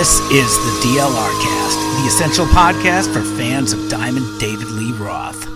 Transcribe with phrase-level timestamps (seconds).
[0.00, 5.46] This is the DLR Cast, the essential podcast for fans of Diamond David Lee Roth.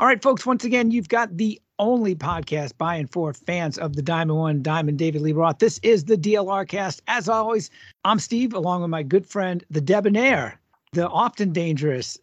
[0.00, 3.94] All right, folks, once again, you've got the only podcast by and for fans of
[3.94, 5.60] the Diamond One, Diamond David Lee Roth.
[5.60, 7.02] This is the DLR Cast.
[7.06, 7.70] As always,
[8.04, 10.60] I'm Steve, along with my good friend, the debonair,
[10.92, 12.18] the often dangerous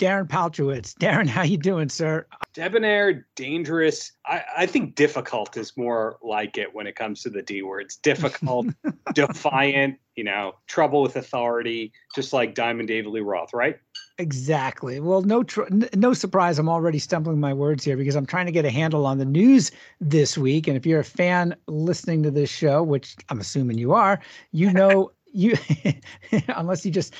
[0.00, 0.94] Darren Paltrowitz.
[0.94, 2.26] Darren, how you doing, sir?
[2.54, 4.12] Debonair, dangerous.
[4.24, 7.96] I, I think difficult is more like it when it comes to the D words.
[7.96, 8.68] Difficult,
[9.14, 13.78] defiant, you know, trouble with authority, just like Diamond David Lee Roth, right?
[14.18, 14.98] Exactly.
[14.98, 16.58] Well, no, tr- no surprise.
[16.58, 19.26] I'm already stumbling my words here because I'm trying to get a handle on the
[19.26, 19.70] news
[20.00, 20.66] this week.
[20.66, 24.18] And if you're a fan listening to this show, which I'm assuming you are,
[24.52, 25.54] you know you
[26.48, 27.14] unless you just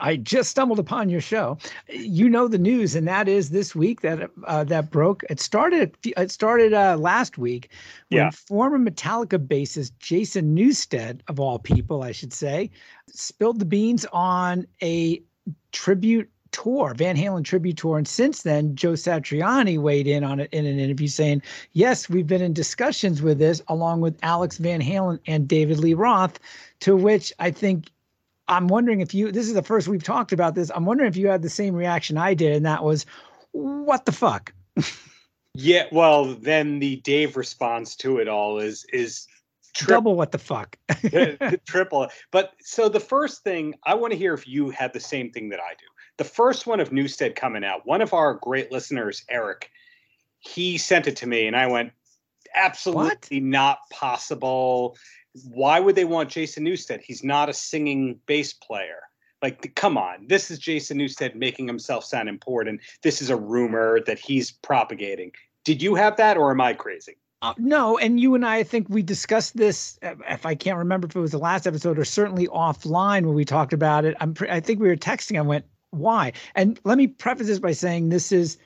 [0.00, 1.58] I just stumbled upon your show,
[1.88, 5.22] you know the news, and that is this week that uh, that broke.
[5.30, 7.70] It started it started uh, last week
[8.10, 8.30] when Yeah.
[8.30, 12.70] former Metallica bassist Jason Newsted, of all people, I should say,
[13.08, 15.22] spilled the beans on a
[15.72, 17.98] tribute tour, Van Halen tribute tour.
[17.98, 22.26] And since then, Joe Satriani weighed in on it in an interview saying, Yes, we've
[22.26, 26.38] been in discussions with this along with Alex Van Halen and David Lee Roth,
[26.80, 27.90] to which I think
[28.46, 30.70] I'm wondering if you this is the first we've talked about this.
[30.74, 33.04] I'm wondering if you had the same reaction I did, and that was,
[33.52, 34.52] What the fuck?
[35.56, 35.84] Yeah.
[35.92, 39.28] Well, then the Dave response to it all is is
[39.72, 40.76] triple, Double what the fuck.
[41.66, 42.08] triple.
[42.32, 45.48] But so the first thing I want to hear if you had the same thing
[45.50, 45.84] that I do.
[46.16, 49.70] The first one of Newsted coming out, one of our great listeners, Eric,
[50.38, 51.92] he sent it to me, and I went,
[52.54, 54.96] absolutely not possible.
[55.48, 57.00] Why would they want Jason Newsted?
[57.00, 59.00] He's not a singing bass player.
[59.42, 62.80] Like, come on, this is Jason Newsted making himself sound important.
[63.02, 65.32] This is a rumor that he's propagating.
[65.64, 67.16] Did you have that, or am I crazy?
[67.42, 69.98] Uh, no, and you and I, I think we discussed this.
[70.02, 73.44] If I can't remember if it was the last episode or certainly offline when we
[73.44, 74.16] talked about it.
[74.18, 74.34] I'm.
[74.48, 75.36] I think we were texting.
[75.36, 78.58] I went, "Why?" And let me preface this by saying this is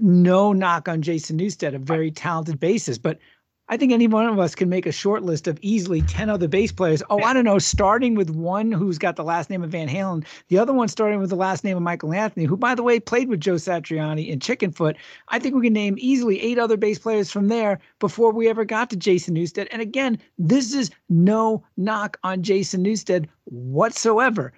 [0.00, 3.18] no knock on Jason Newsted, a very talented bassist, but
[3.66, 6.48] I think any one of us can make a short list of easily ten other
[6.48, 7.02] bass players.
[7.08, 10.26] Oh, I don't know, starting with one who's got the last name of Van Halen,
[10.48, 13.00] the other one starting with the last name of Michael Anthony, who, by the way,
[13.00, 14.96] played with Joe Satriani in Chickenfoot.
[15.28, 18.66] I think we can name easily eight other bass players from there before we ever
[18.66, 19.68] got to Jason Newsted.
[19.70, 24.52] And again, this is no knock on Jason Newsted whatsoever.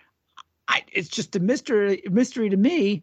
[0.69, 3.03] I, it's just a mystery mystery to me.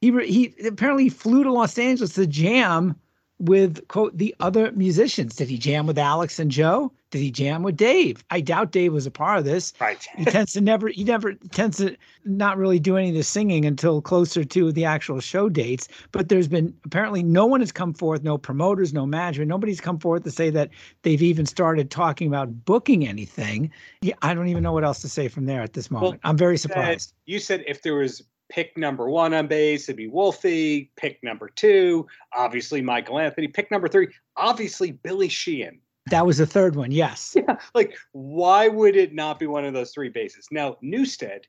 [0.00, 2.96] He he apparently flew to Los Angeles to jam
[3.38, 5.36] with quote the other musicians.
[5.36, 6.92] Did he jam with Alex and Joe?
[7.10, 8.24] Did he jam with Dave?
[8.30, 10.06] I doubt Dave was a part of this Right.
[10.16, 13.64] he tends to never he never tends to not really do any of the singing
[13.64, 17.92] until closer to the actual show dates but there's been apparently no one has come
[17.92, 20.70] forth no promoters no management nobody's come forth to say that
[21.02, 23.70] they've even started talking about booking anything
[24.02, 26.36] yeah, i don't even know what else to say from there at this moment i'm
[26.36, 30.90] very surprised you said if there was pick number one on bass, it'd be Wolfie.
[30.96, 32.06] Pick number two,
[32.36, 33.46] obviously Michael Anthony.
[33.46, 35.78] Pick number three, obviously Billy Sheehan.
[36.06, 39.74] That was the third one yes Yeah, Like, why would it not be one of
[39.74, 40.48] those three bases?
[40.50, 41.44] Now, Newsted,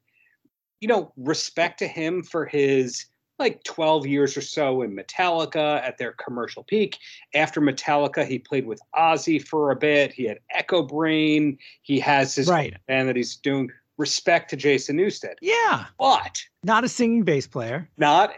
[0.80, 3.06] you know, respect to him for his
[3.40, 6.98] like 12 years or so in Metallica at their commercial peak.
[7.34, 10.14] After Metallica, he played with Ozzy for a bit.
[10.14, 11.58] He had Echobrain.
[11.82, 13.70] He has his right band that he's doing.
[13.98, 15.36] Respect to Jason Newsted.
[15.42, 18.34] yeah But not a singing bass player not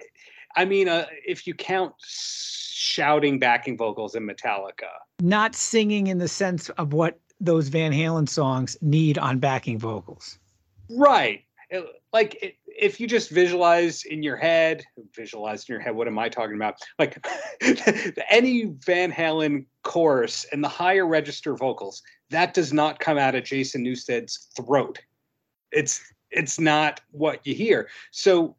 [0.56, 1.94] i mean uh, if you count
[2.84, 4.90] shouting backing vocals in metallica.
[5.22, 10.38] Not singing in the sense of what those van halen songs need on backing vocals.
[10.90, 11.44] Right.
[11.70, 14.84] It- like it, if you just visualize in your head
[15.16, 16.76] visualize in your head what am i talking about?
[17.00, 17.26] Like
[18.30, 23.44] any van halen chorus and the higher register vocals that does not come out of
[23.44, 25.00] jason newsted's throat.
[25.72, 27.90] It's it's not what you hear.
[28.12, 28.56] So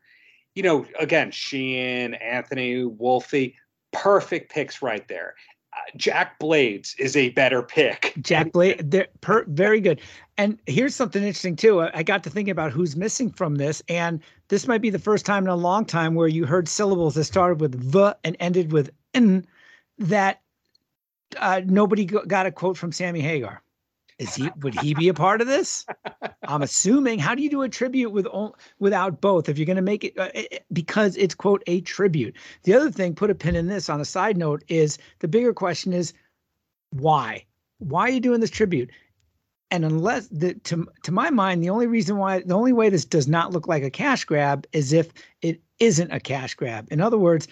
[0.54, 3.56] you know again sheehan anthony wolfie
[3.92, 5.34] perfect picks right there
[5.72, 10.00] uh, jack blades is a better pick Jack Blade, per, very good.
[10.38, 11.80] And here's something interesting too.
[11.80, 14.98] I I got to thinking about who's missing from this, and this might be the
[14.98, 18.36] first time in a long time where you heard syllables that started with "v" and
[18.38, 19.44] ended with "n."
[19.98, 20.40] That
[21.38, 23.63] uh, nobody got a quote from Sammy Hagar.
[24.18, 24.48] Is he?
[24.62, 25.84] Would he be a part of this?
[26.46, 27.18] I'm assuming.
[27.18, 28.26] How do you do a tribute with
[28.78, 29.48] without both?
[29.48, 32.36] If you're going to make it uh, it- because it's quote a tribute.
[32.62, 33.88] The other thing, put a pin in this.
[33.88, 36.12] On a side note, is the bigger question is
[36.90, 37.44] why?
[37.78, 38.90] Why are you doing this tribute?
[39.70, 43.04] And unless the to to my mind, the only reason why the only way this
[43.04, 45.12] does not look like a cash grab is if
[45.42, 46.86] it isn't a cash grab.
[46.92, 47.48] In other words,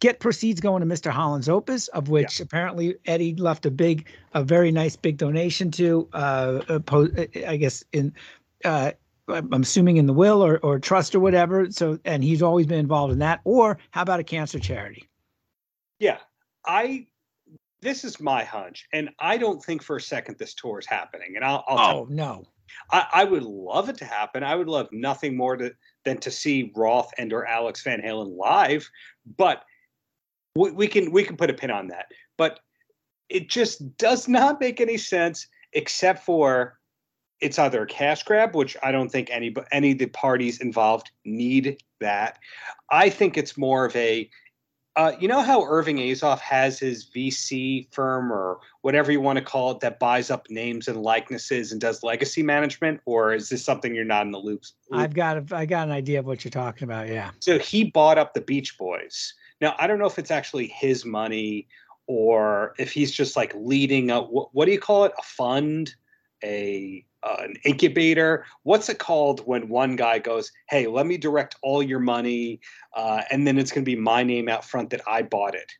[0.00, 1.10] get proceeds going to Mr.
[1.10, 2.44] Holland's Opus, of which yeah.
[2.44, 6.08] apparently Eddie left a big, a very nice big donation to.
[6.12, 6.78] Uh,
[7.46, 8.12] I guess in,
[8.64, 8.92] uh,
[9.28, 11.70] I'm assuming in the will or or trust or whatever.
[11.70, 13.40] So, and he's always been involved in that.
[13.44, 15.08] Or how about a cancer charity?
[15.98, 16.18] Yeah,
[16.66, 17.06] I.
[17.80, 21.34] This is my hunch, and I don't think for a second this tour is happening.
[21.36, 21.64] And I'll.
[21.68, 22.44] I'll oh no.
[22.90, 24.42] I, I would love it to happen.
[24.42, 25.72] I would love nothing more to,
[26.04, 28.88] than to see Roth and or Alex Van Halen live,
[29.36, 29.64] but
[30.54, 32.06] we, we can we can put a pin on that.
[32.36, 32.60] But
[33.28, 36.78] it just does not make any sense except for
[37.40, 41.10] it's either a cash grab, which I don't think any any of the parties involved
[41.24, 42.38] need that.
[42.90, 44.28] I think it's more of a
[44.96, 49.44] uh, you know how Irving Azoff has his VC firm or whatever you want to
[49.44, 53.64] call it that buys up names and likenesses and does legacy management, or is this
[53.64, 54.74] something you're not in the loops?
[54.90, 55.00] Loop?
[55.00, 57.06] I've got a, I got an idea of what you're talking about.
[57.06, 57.30] Yeah.
[57.38, 59.34] So he bought up the Beach Boys.
[59.60, 61.68] Now I don't know if it's actually his money
[62.06, 65.12] or if he's just like leading a what, what do you call it?
[65.18, 65.94] A fund,
[66.42, 68.44] a uh, an incubator.
[68.62, 72.60] What's it called when one guy goes, "Hey, let me direct all your money,
[72.96, 75.72] uh, and then it's going to be my name out front that I bought it."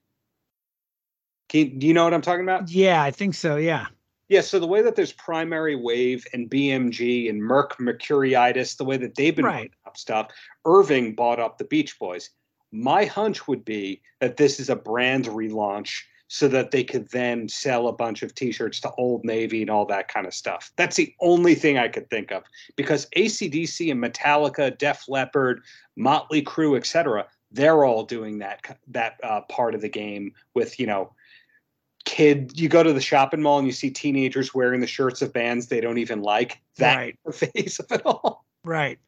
[1.49, 2.71] Can, do you know what I'm talking about?
[2.71, 3.57] Yeah, I think so.
[3.57, 3.87] Yeah.
[4.29, 4.43] Yeah.
[4.43, 9.15] So the way that there's Primary Wave and BMG and Merck Mercuriadis, the way that
[9.15, 9.71] they've been right.
[9.87, 10.31] up stuff,
[10.67, 12.31] Irving bought up the Beach Boys.
[12.73, 17.49] My hunch would be that this is a brand relaunch so that they could then
[17.49, 20.71] sell a bunch of t-shirts to Old Navy and all that kind of stuff.
[20.77, 22.45] That's the only thing I could think of
[22.77, 25.63] because ACDC and Metallica, Def Leppard,
[25.97, 27.27] Motley Crue, etc.
[27.51, 31.15] They're all doing that that uh, part of the game with you know
[32.05, 35.33] kid you go to the shopping mall and you see teenagers wearing the shirts of
[35.33, 37.19] bands they don't even like that right.
[37.27, 38.99] the face of it all right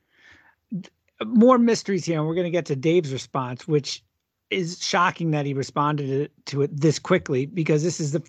[1.26, 4.02] more mysteries here and we're going to get to dave's response which
[4.50, 8.22] is shocking that he responded to it this quickly because this is the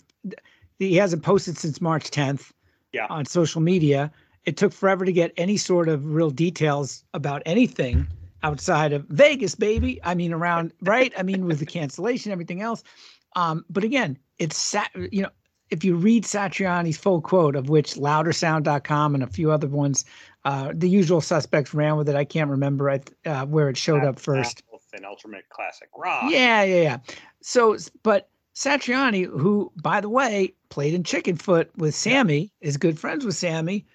[0.82, 2.52] he hasn't posted since March 10th
[2.92, 3.06] yeah.
[3.10, 4.12] on social media.
[4.46, 8.08] It took forever to get any sort of real details about anything
[8.44, 10.00] outside of Vegas, baby.
[10.04, 11.14] I mean, around right.
[11.18, 12.84] I mean, with the cancellation, everything else.
[13.36, 14.90] Um, but again, it's sat.
[14.96, 15.30] You know,
[15.70, 20.04] if you read Satriani's full quote, of which loudersound.com and a few other ones,
[20.44, 22.16] uh, the usual suspects ran with it.
[22.16, 26.24] I can't remember uh, where it showed up first and ultimate classic rock.
[26.32, 26.98] Yeah, yeah, yeah.
[27.42, 32.68] So, but Satriani, who, by the way, played in Chickenfoot with Sammy, yeah.
[32.68, 33.86] is good friends with Sammy.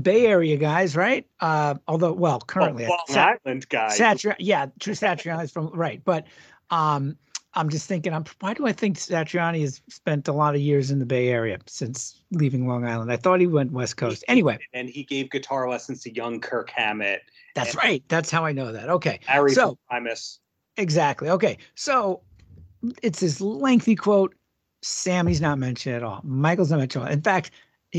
[0.00, 1.26] Bay Area guys, right?
[1.40, 3.98] Uh, although, well, currently, oh, Long Sat- Island guys.
[3.98, 6.26] Satri- yeah, true Satriani is from right, but
[6.70, 7.16] um,
[7.54, 10.90] I'm just thinking, I'm why do I think Satriani has spent a lot of years
[10.90, 13.10] in the Bay Area since leaving Long Island?
[13.10, 14.24] I thought he went West Coast.
[14.28, 17.22] Anyway, and he gave guitar lessons to young Kirk Hammett
[17.54, 18.02] that's right.
[18.08, 18.88] That's how I know that.
[18.88, 19.20] Okay.
[19.26, 20.40] Harry so, Primus.
[20.76, 21.28] Exactly.
[21.28, 21.58] Okay.
[21.74, 22.22] So
[23.02, 24.34] it's this lengthy quote.
[24.82, 26.20] Sammy's not mentioned at all.
[26.24, 27.12] Michael's not mentioned at all.
[27.12, 27.50] In fact,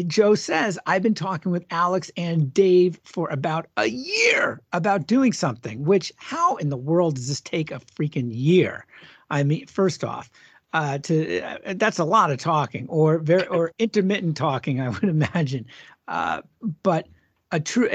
[0.08, 5.34] Joe says, I've been talking with Alex and Dave for about a year about doing
[5.34, 8.86] something, which how in the world does this take a freaking year?
[9.32, 10.30] I mean, first off,
[10.74, 15.04] uh, to uh, that's a lot of talking or very or intermittent talking, I would
[15.04, 15.66] imagine.
[16.08, 16.42] Uh,
[16.84, 17.08] but
[17.52, 17.90] a true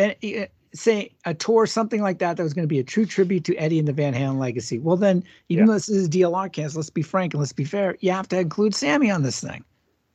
[0.75, 3.57] say a tour, something like that, that was going to be a true tribute to
[3.57, 4.78] Eddie and the Van Halen legacy.
[4.78, 5.66] Well, then, even yeah.
[5.66, 8.28] though this is a DLR cast, let's be frank and let's be fair, you have
[8.28, 9.64] to include Sammy on this thing.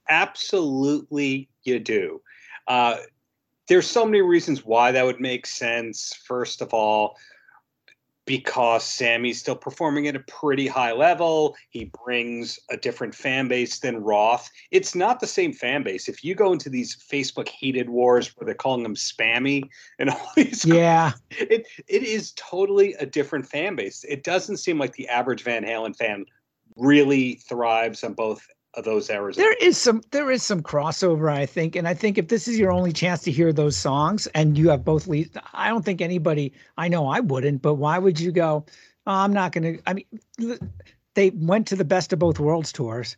[0.10, 2.22] Absolutely, you do.
[2.68, 2.98] Uh,
[3.68, 6.13] there's so many reasons why that would make sense.
[6.13, 7.18] First of all,
[8.32, 11.54] because Sammy's still performing at a pretty high level.
[11.70, 14.50] He brings a different fan base than Roth.
[14.72, 16.08] It's not the same fan base.
[16.08, 19.64] If you go into these Facebook heated wars where they're calling them spammy
[20.00, 24.06] and all these, yeah, it it is totally a different fan base.
[24.08, 26.26] It doesn't seem like the average Van Halen fan
[26.78, 29.36] really thrives on both of those errors.
[29.36, 32.58] There is some there is some crossover, I think, and I think if this is
[32.58, 36.01] your only chance to hear those songs and you have both leads, I don't think
[36.01, 36.54] anybody.
[36.78, 38.66] I know I wouldn't, but why would you go?
[39.08, 39.84] Oh, I'm not going to.
[39.88, 40.60] I mean,
[41.16, 43.18] they went to the best of both worlds tours.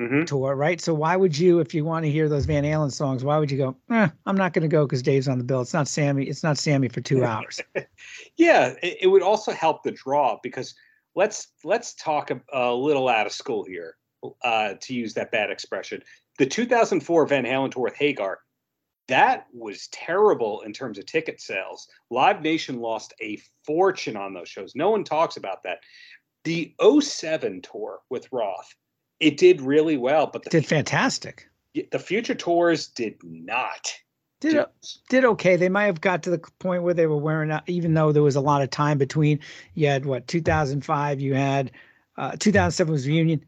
[0.00, 0.24] Mm-hmm.
[0.24, 0.80] Tour, right?
[0.80, 3.50] So why would you, if you want to hear those Van Halen songs, why would
[3.50, 3.76] you go?
[3.90, 5.60] Eh, I'm not going to go because Dave's on the bill.
[5.60, 6.24] It's not Sammy.
[6.24, 7.60] It's not Sammy for two hours.
[8.36, 10.74] yeah, it, it, would also help the draw because
[11.14, 13.96] let's let's talk a, a little out of school here
[14.42, 16.02] uh, to use that bad expression.
[16.38, 18.38] The 2004 Van Halen tour with Hagar,
[19.08, 21.88] that was terrible in terms of ticket sales.
[22.10, 24.74] Live Nation lost a fortune on those shows.
[24.74, 25.78] No one talks about that.
[26.44, 28.74] The 07 tour with Roth,
[29.20, 31.48] it did really well, but the did fantastic.
[31.90, 33.94] The future tours did not.
[34.40, 34.66] Did,
[35.08, 35.54] did okay.
[35.54, 38.24] They might have got to the point where they were wearing out, even though there
[38.24, 39.38] was a lot of time between.
[39.74, 41.70] You had what 2005, you had
[42.16, 43.44] Uh, 2007 was reunion.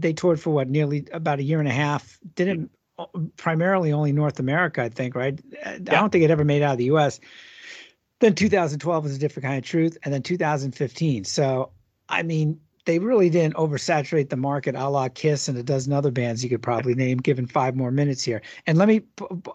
[0.00, 2.18] They toured for what nearly about a year and a half.
[2.34, 3.06] Didn't uh,
[3.36, 5.14] primarily only North America, I think.
[5.14, 5.40] Right?
[5.64, 7.20] I don't think it ever made out of the U.S.
[8.20, 11.24] Then 2012 was a different kind of truth, and then 2015.
[11.24, 11.70] So
[12.08, 16.10] I mean, they really didn't oversaturate the market a la Kiss and a dozen other
[16.10, 18.42] bands you could probably name, given five more minutes here.
[18.66, 19.02] And let me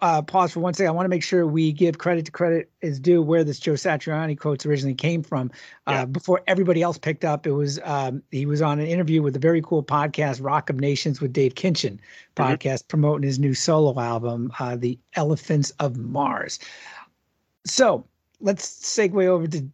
[0.00, 0.88] uh, pause for one second.
[0.88, 3.72] I want to make sure we give credit to credit is due where this Joe
[3.72, 5.50] Satriani quotes originally came from.
[5.86, 6.04] Uh, yeah.
[6.06, 9.40] Before everybody else picked up, it was um, he was on an interview with a
[9.40, 12.42] very cool podcast, Rock of Nations, with Dave Kinchen mm-hmm.
[12.42, 12.88] podcast mm-hmm.
[12.88, 16.58] promoting his new solo album, uh, The Elephants of Mars.
[17.66, 18.06] So
[18.40, 19.66] let's segue over to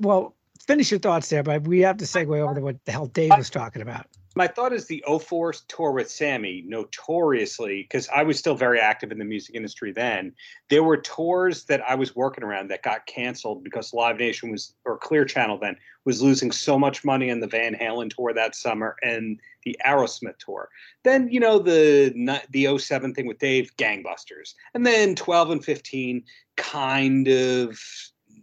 [0.00, 0.34] well
[0.66, 3.32] finish your thoughts there, but we have to segue over to what the hell Dave
[3.36, 4.06] was talking about.
[4.34, 9.12] My thought is the 04 tour with Sammy, notoriously, because I was still very active
[9.12, 10.32] in the music industry then.
[10.70, 14.72] There were tours that I was working around that got canceled because Live Nation was,
[14.86, 15.76] or Clear Channel then,
[16.06, 20.38] was losing so much money on the Van Halen tour that summer and the Aerosmith
[20.38, 20.70] tour.
[21.04, 22.14] Then, you know, the
[22.50, 24.54] the 07 thing with Dave, Gangbusters.
[24.72, 26.24] And then 12 and 15
[26.56, 27.78] kind of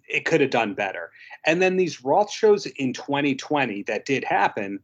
[0.09, 1.11] it could have done better.
[1.45, 4.79] And then these Roth shows in 2020 that did happen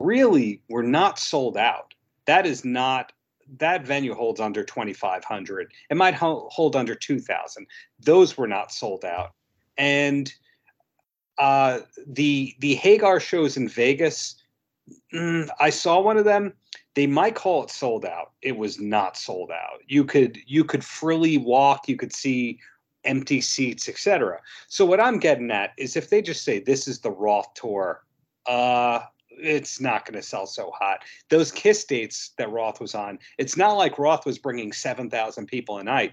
[0.00, 1.94] really were not sold out.
[2.26, 3.12] That is not
[3.58, 7.66] that venue holds under 2500 it might hold under 2000
[8.00, 9.34] those were not sold out.
[9.76, 10.32] And
[11.36, 14.36] uh, the the hagar shows in vegas
[15.12, 16.54] mm, i saw one of them.
[16.94, 18.32] They might call it sold out.
[18.40, 19.80] It was not sold out.
[19.88, 21.88] You could you could freely walk.
[21.88, 22.60] You could see
[23.04, 24.40] empty seats, etc.
[24.68, 28.04] So what I'm getting at is if they just say this is the Roth tour,
[28.46, 31.04] uh, it's not going to sell so hot.
[31.28, 35.78] Those Kiss dates that Roth was on, it's not like Roth was bringing 7,000 people
[35.78, 36.12] a night.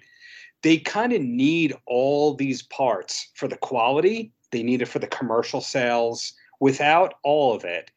[0.63, 4.31] They kind of need all these parts for the quality.
[4.51, 6.33] They need it for the commercial sales.
[6.59, 7.89] Without all of it,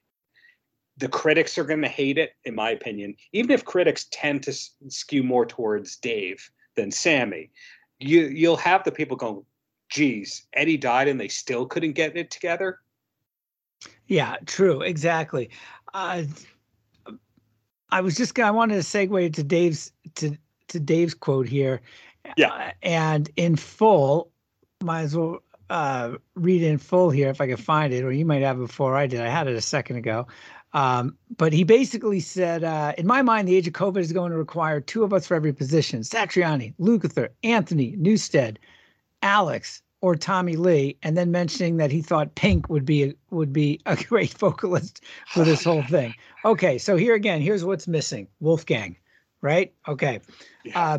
[0.97, 3.17] the critics are going to hate it, in my opinion.
[3.33, 4.53] Even if critics tend to
[4.89, 7.51] skew more towards Dave than Sammy,
[8.05, 9.45] you you'll have the people going,
[9.89, 12.81] geez, Eddie died and they still couldn't get it together.
[14.07, 15.51] Yeah, true, exactly.
[15.93, 16.25] Uh,
[17.91, 20.37] I was just I wanted to segue to Dave's to
[20.69, 21.81] to Dave's quote here.
[22.37, 24.31] Yeah, uh, and in full,
[24.83, 28.27] might as well uh, read in full here if I can find it, or you
[28.27, 29.21] might have it before I did.
[29.21, 30.27] I had it a second ago.
[30.75, 34.33] Um, but he basically said, uh, in my mind, the age of COVID is going
[34.33, 38.57] to require two of us for every position Satriani, Lukather, Anthony, Newsted,
[39.23, 43.53] Alex, or Tommy Lee, and then mentioning that he thought Pink would be a, would
[43.53, 46.15] be a great vocalist for this whole thing.
[46.45, 48.97] Okay, so here again, here's what's missing: Wolfgang,
[49.41, 49.73] right?
[49.89, 50.21] Okay,
[50.65, 50.79] yeah.
[50.79, 50.99] uh,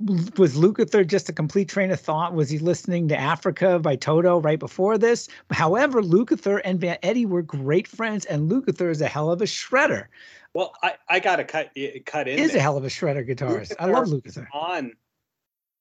[0.00, 2.32] was Lukather just a complete train of thought?
[2.32, 5.28] Was he listening to Africa by Toto right before this?
[5.50, 9.44] However, Lukather and Van Eddie were great friends, and Lukather is a hell of a
[9.44, 10.06] shredder.
[10.54, 11.76] Well, I, I got to cut
[12.06, 12.38] cut in.
[12.38, 12.58] Is there.
[12.58, 13.72] a hell of a shredder guitarist.
[13.72, 14.46] Lukather I love Lukather.
[14.52, 14.92] On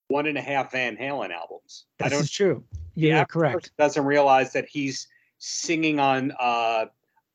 [0.08, 1.86] one and a half Van Halen albums.
[2.00, 2.64] This is true.
[2.96, 3.72] Yeah, correct.
[3.78, 5.08] Doesn't realize that he's
[5.38, 6.86] singing on uh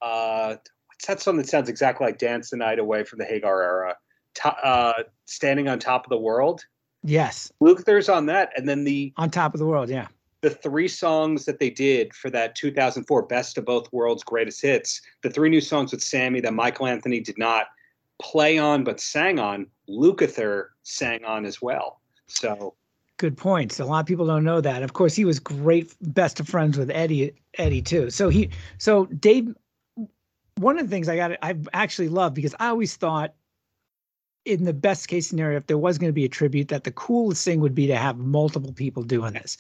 [0.01, 0.57] uh
[0.89, 3.97] what's that song that sounds exactly like "Dance the Night Away" from the Hagar era?
[4.45, 6.65] uh, standing on top of the world.
[7.03, 7.53] Yes.
[7.61, 8.51] Luther's on that.
[8.57, 10.07] And then the On Top of the World, yeah.
[10.41, 15.01] The three songs that they did for that 2004 Best of Both Worlds Greatest Hits,
[15.23, 17.67] the three new songs with Sammy that Michael Anthony did not
[18.21, 22.01] play on but sang on, Lukather sang on as well.
[22.27, 22.75] So
[23.19, 23.79] good points.
[23.79, 24.83] A lot of people don't know that.
[24.83, 28.11] Of course, he was great best of friends with Eddie Eddie too.
[28.11, 29.55] So he so Dave
[30.57, 33.35] one of the things I got I actually love because I always thought
[34.45, 36.93] in the best case scenario, if there was going to be a tribute, that the
[36.93, 39.57] coolest thing would be to have multiple people doing this.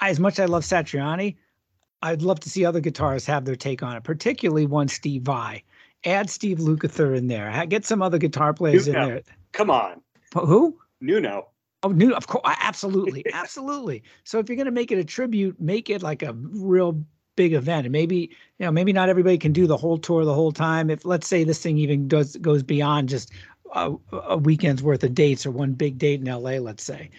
[0.00, 1.36] As much as I love Satriani,
[2.02, 5.62] I'd love to see other guitarists have their take on it, particularly one Steve Vai.
[6.04, 7.66] Add Steve Lukather in there.
[7.66, 9.02] Get some other guitar players Nuno.
[9.02, 9.22] in there.
[9.52, 10.00] Come on.
[10.34, 10.78] Who?
[11.02, 11.48] Nuno.
[11.82, 12.16] Oh, Nuno.
[12.16, 12.42] Of course.
[12.46, 13.24] Absolutely.
[13.34, 14.02] absolutely.
[14.24, 17.04] So if you're going to make it a tribute, make it like a real
[17.36, 20.34] big event and maybe you know maybe not everybody can do the whole tour the
[20.34, 23.32] whole time if let's say this thing even does goes beyond just
[23.74, 27.10] a, a weekend's worth of dates or one big date in LA, let's say.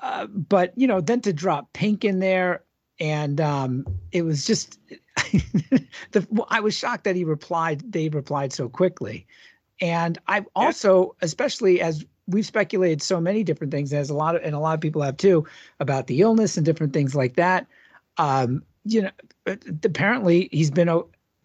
[0.00, 2.62] Uh, but you know, then to drop Pink in there,
[3.00, 4.78] and um, it was just
[6.12, 6.44] the.
[6.48, 7.90] I was shocked that he replied.
[7.90, 9.26] Dave replied so quickly,
[9.80, 14.42] and I've also, especially as we've speculated so many different things, as a lot of
[14.42, 15.46] and a lot of people have too,
[15.80, 17.66] about the illness and different things like that.
[18.18, 19.10] Um, you know,
[19.84, 20.88] apparently he's been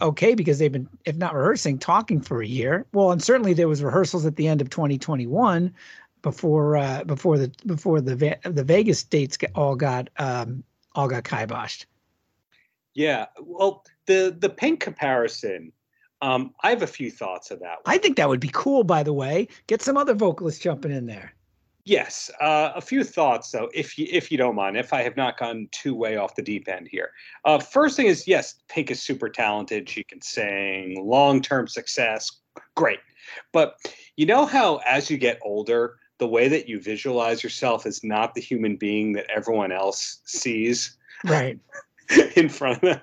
[0.02, 2.86] okay because they've been, if not rehearsing, talking for a year.
[2.94, 5.74] Well, and certainly there was rehearsals at the end of 2021
[6.22, 10.64] before uh, before the before the the Vegas dates all got um,
[10.96, 11.86] all got kiboshed.
[12.94, 15.72] Yeah, well, the the Pink comparison
[16.22, 17.80] Um, I have a few thoughts of that.
[17.84, 17.96] One.
[17.96, 18.84] I think that would be cool.
[18.86, 21.34] By the way, get some other vocalists jumping in there.
[21.86, 25.18] Yes, uh, a few thoughts though, if you if you don't mind, if I have
[25.18, 27.12] not gone too way off the deep end here.
[27.44, 29.90] Uh, first thing is, yes, Pink is super talented.
[29.90, 32.32] She can sing, long term success,
[32.76, 33.00] great.
[33.52, 33.76] But
[34.16, 38.34] you know how as you get older, the way that you visualize yourself is not
[38.34, 40.98] the human being that everyone else sees.
[41.26, 41.60] Right.
[42.36, 43.02] in front of them.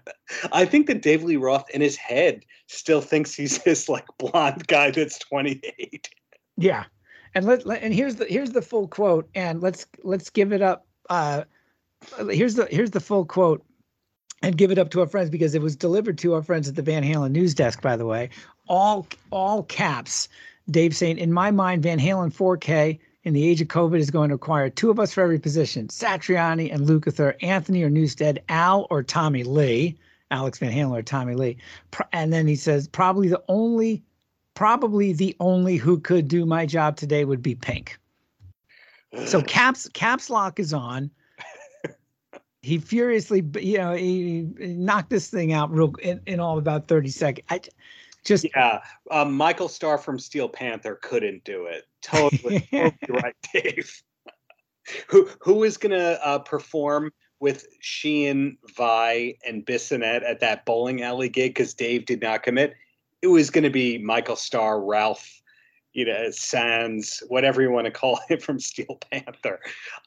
[0.53, 4.67] I think that Dave Lee Roth in his head still thinks he's this like blonde
[4.67, 6.09] guy that's 28.
[6.57, 6.85] Yeah.
[7.35, 10.63] And let, let and here's the here's the full quote and let's let's give it
[10.63, 11.45] up uh
[12.29, 13.65] here's the here's the full quote
[14.43, 16.75] and give it up to our friends because it was delivered to our friends at
[16.75, 18.31] the Van Halen news desk by the way.
[18.69, 20.29] All all caps.
[20.71, 24.31] Dave saying in my mind Van Halen 4K in the age of COVID is going
[24.31, 28.87] to require two of us for every position Satriani and Lukather, Anthony or Newsted, Al
[28.91, 29.97] or Tommy Lee,
[30.31, 31.57] Alex Van Halen or Tommy Lee.
[32.13, 34.03] And then he says, probably the only,
[34.55, 37.99] probably the only who could do my job today would be Pink.
[39.27, 41.11] So caps caps lock is on.
[42.63, 46.89] He furiously, you know, he, he knocked this thing out real in, in all about
[46.89, 47.47] 30 seconds.
[47.49, 47.61] I,
[48.23, 51.87] just yeah, um, Michael Starr from Steel Panther couldn't do it.
[52.03, 54.03] Totally, totally right, Dave.
[55.09, 61.31] who who is gonna uh, perform with Sheehan, Vai, and Bissonette at that bowling alley
[61.31, 62.75] gig because Dave did not commit?
[63.23, 65.43] It was going to be Michael Starr, Ralph,
[65.93, 69.61] you know, Sands, whatever you want to call him from Steel Panther.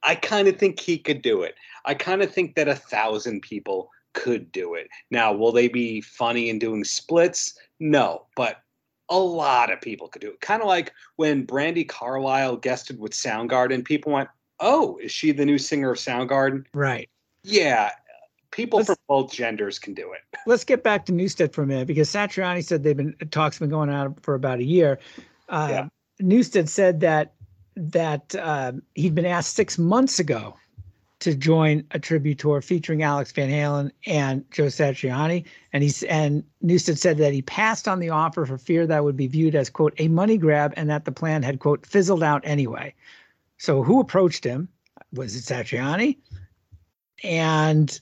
[0.04, 1.56] I kind of think he could do it.
[1.86, 4.88] I kind of think that a thousand people could do it.
[5.12, 7.58] Now, will they be funny in doing splits?
[7.80, 8.62] No, but
[9.10, 10.42] a lot of people could do it.
[10.42, 14.30] Kind of like when Brandi Carlile guested with Soundgarden, people went,
[14.60, 17.10] "Oh, is she the new singer of Soundgarden?" Right.
[17.44, 17.92] Yeah,
[18.54, 20.20] people let's, from both genders can do it.
[20.46, 23.70] Let's get back to Newsted for a minute because Satriani said they've been talks been
[23.70, 25.00] going on for about a year.
[25.50, 25.88] Uh, yeah.
[26.22, 27.34] Newsted said that
[27.76, 30.56] that uh, he'd been asked six months ago
[31.20, 35.46] to join a tribute tour featuring Alex Van Halen and Joe Satriani.
[35.72, 39.18] And he's and Newsted said that he passed on the offer for fear that would
[39.18, 42.42] be viewed as quote a money grab and that the plan had quote fizzled out
[42.46, 42.94] anyway.
[43.58, 44.68] So who approached him?
[45.14, 46.18] Was it Satriani?
[47.24, 48.00] And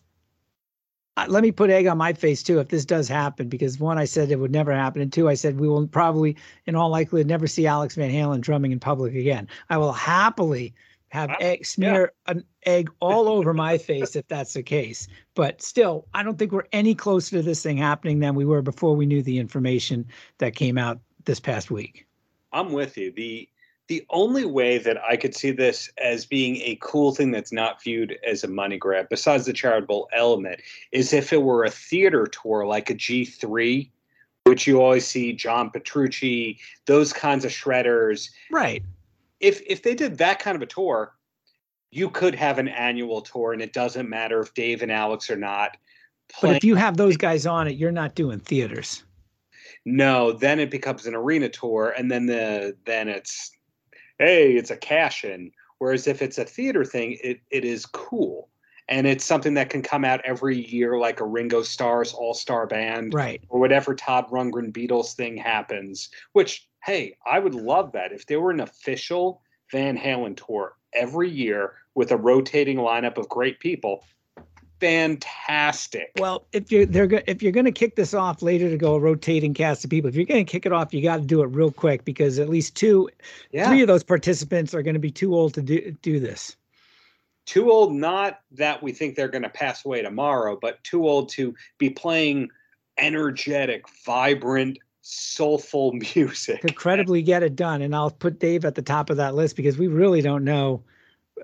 [1.27, 4.05] let me put egg on my face too if this does happen because one I
[4.05, 7.27] said it would never happen and two I said we will probably in all likelihood
[7.27, 9.47] never see Alex Van Halen drumming in public again.
[9.69, 10.73] I will happily
[11.09, 12.33] have egg, smear yeah.
[12.33, 15.07] an egg all over my face if that's the case.
[15.35, 18.61] But still, I don't think we're any closer to this thing happening than we were
[18.61, 20.05] before we knew the information
[20.37, 22.07] that came out this past week.
[22.53, 23.11] I'm with you.
[23.11, 23.49] The
[23.91, 27.83] the only way that I could see this as being a cool thing that's not
[27.83, 30.61] viewed as a money grab, besides the charitable element,
[30.93, 33.89] is if it were a theater tour like a G3,
[34.45, 38.29] which you always see John Petrucci, those kinds of shredders.
[38.49, 38.81] Right
[39.41, 41.13] if if they did that kind of a tour,
[41.91, 45.35] you could have an annual tour, and it doesn't matter if Dave and Alex are
[45.35, 45.75] not.
[46.29, 46.53] Playing.
[46.53, 49.03] But if you have those guys on it, you're not doing theaters.
[49.83, 53.51] No, then it becomes an arena tour, and then the then it's
[54.21, 55.51] hey, it's a cash in.
[55.79, 58.49] Whereas if it's a theater thing, it it is cool.
[58.87, 62.67] And it's something that can come out every year, like a Ringo Starr's All Star
[62.67, 63.41] Band, right?
[63.49, 66.09] Or whatever Todd Rundgren Beatles thing happens.
[66.33, 71.29] Which hey, I would love that if there were an official Van Halen tour every
[71.29, 74.03] year with a rotating lineup of great people.
[74.81, 76.11] Fantastic.
[76.17, 78.99] Well, if you're they're if you're going to kick this off later to go a
[78.99, 81.43] rotating cast of people, if you're going to kick it off, you got to do
[81.43, 83.07] it real quick because at least two,
[83.51, 83.69] yeah.
[83.69, 86.55] three of those participants are going to be too old to do do this.
[87.45, 91.29] Too old, not that we think they're going to pass away tomorrow, but too old
[91.29, 92.49] to be playing
[92.97, 96.61] energetic, vibrant, soulful music.
[96.61, 97.83] To credibly get it done.
[97.83, 100.81] And I'll put Dave at the top of that list because we really don't know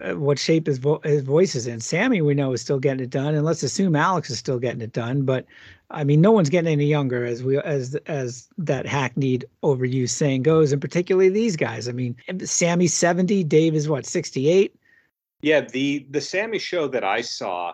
[0.01, 1.79] Uh, what shape his, vo- his voice is in.
[1.79, 3.33] Sammy, we know, is still getting it done.
[3.33, 5.23] And let's assume Alex is still getting it done.
[5.23, 5.45] But
[5.89, 10.43] I mean, no one's getting any younger as we as as that hackneyed overused saying
[10.43, 11.87] goes, and particularly these guys.
[11.87, 14.75] I mean, Sammy's 70, Dave is what, 68?
[15.41, 17.73] Yeah, the the Sammy show that I saw,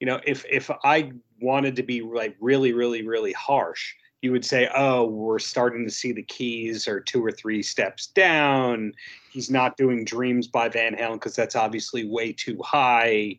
[0.00, 4.44] you know, if if I wanted to be like really, really, really harsh, you would
[4.44, 8.92] say, oh, we're starting to see the keys are two or three steps down.
[9.32, 13.38] He's not doing Dreams by Van Halen because that's obviously way too high.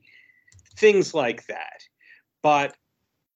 [0.75, 1.83] Things like that.
[2.41, 2.75] But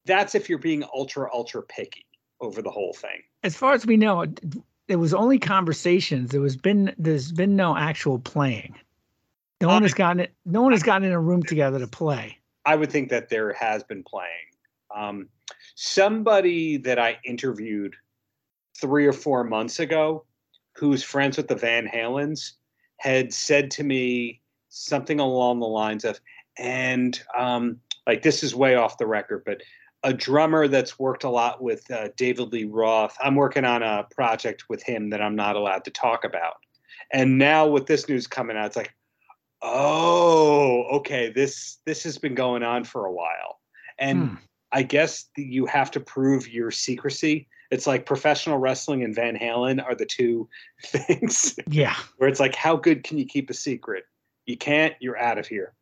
[0.06, 2.06] that's if you're being ultra, ultra picky
[2.42, 3.24] over the whole thing.
[3.44, 4.26] As far as we know,
[4.90, 6.32] it was only conversations.
[6.32, 8.76] There was been there's been no actual playing.
[9.62, 10.34] No one has gotten it.
[10.46, 12.38] No one has gotten in a room together to play.
[12.66, 14.30] I would think that there has been playing.
[14.98, 15.30] Um,
[15.76, 17.96] somebody that I interviewed
[18.80, 20.26] three or four months ago,
[20.76, 22.54] who's friends with the Van Halens,
[22.98, 26.20] had said to me something along the lines of,
[26.58, 29.62] and um, like this is way off the record, but
[30.04, 33.16] a drummer that's worked a lot with uh, David Lee Roth.
[33.22, 36.56] I'm working on a project with him that I'm not allowed to talk about.
[37.12, 38.94] And now with this news coming out, it's like,
[39.62, 43.60] oh, okay, this this has been going on for a while.
[43.98, 44.36] And hmm.
[44.72, 47.48] I guess you have to prove your secrecy.
[47.72, 50.48] It's like professional wrestling and Van Halen are the two
[50.84, 51.58] things.
[51.68, 51.96] Yeah.
[52.18, 54.06] where it's like, how good can you keep a secret?
[54.46, 55.74] You can't, you're out of here.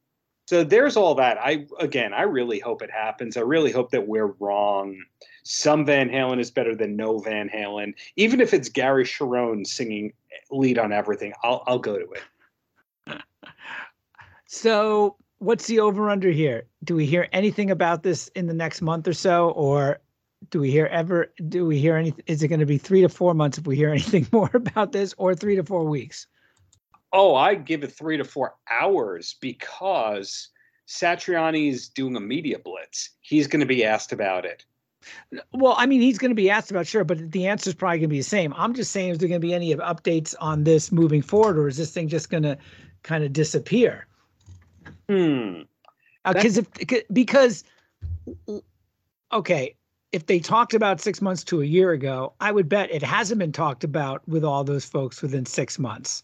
[0.48, 1.40] So there's all that.
[1.40, 3.36] I again, I really hope it happens.
[3.36, 4.96] I really hope that we're wrong.
[5.44, 7.96] Some Van Halen is better than no Van Halen.
[8.16, 10.14] Even if it's Gary Cherone singing
[10.52, 13.22] lead on everything, I'll I'll go to it.
[14.48, 16.64] So what's the over under here?
[16.84, 20.00] Do we hear anything about this in the next month or so, or
[20.50, 21.32] do we hear ever?
[21.48, 22.24] Do we hear anything?
[22.28, 24.92] Is it going to be three to four months if we hear anything more about
[24.92, 26.28] this, or three to four weeks?
[27.14, 30.50] Oh, I give it three to four hours because
[30.88, 33.12] Satriani is doing a media blitz.
[33.22, 34.66] He's going to be asked about it.
[35.54, 38.00] Well, I mean, he's going to be asked about sure, but the answer is probably
[38.00, 38.54] going to be the same.
[38.58, 41.68] I'm just saying, is there going to be any updates on this moving forward, or
[41.68, 42.58] is this thing just going to
[43.04, 44.08] kind of disappear?
[45.10, 45.62] Hmm.
[46.28, 47.64] Because uh, if because
[49.32, 49.76] okay,
[50.12, 53.40] if they talked about six months to a year ago, I would bet it hasn't
[53.40, 56.24] been talked about with all those folks within six months.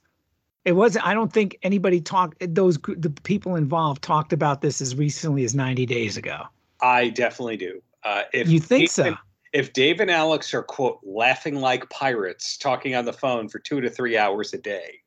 [0.64, 1.06] It wasn't.
[1.06, 2.38] I don't think anybody talked.
[2.54, 6.44] Those the people involved talked about this as recently as ninety days ago.
[6.82, 7.82] I definitely do.
[8.04, 9.16] Uh, if you think so,
[9.54, 13.82] if Dave and Alex are quote laughing like pirates, talking on the phone for two
[13.82, 15.00] to three hours a day,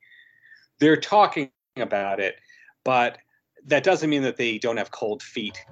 [0.78, 2.36] they're talking about it,
[2.84, 3.18] but
[3.66, 5.64] that doesn't mean that they don't have cold feet.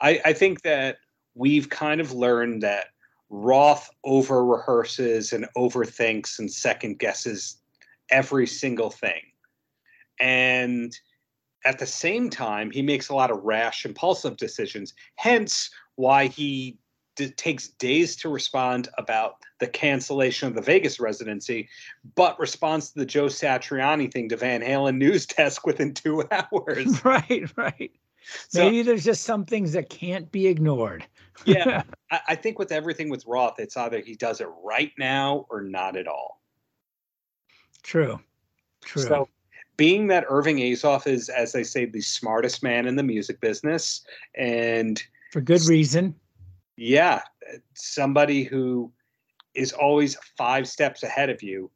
[0.00, 0.98] I, I think that
[1.34, 2.86] we've kind of learned that
[3.30, 7.56] Roth over rehearses and overthinks and second guesses
[8.10, 9.22] every single thing.
[10.20, 10.96] And
[11.64, 16.78] at the same time, he makes a lot of rash, impulsive decisions, hence why he
[17.16, 21.68] d- takes days to respond about the cancellation of the Vegas residency,
[22.14, 27.02] but responds to the Joe Satriani thing to Van Halen news desk within two hours.
[27.04, 27.90] Right, right.
[28.48, 31.04] So, Maybe there's just some things that can't be ignored.
[31.44, 35.46] yeah, I, I think with everything with Roth, it's either he does it right now
[35.50, 36.40] or not at all.
[37.82, 38.20] True.
[38.82, 39.02] True.
[39.02, 39.28] So,
[39.76, 44.04] being that Irving Azoff is, as they say, the smartest man in the music business,
[44.36, 46.14] and for good reason.
[46.76, 48.92] Yeah, eh, somebody who
[49.54, 51.70] is always five steps ahead of you.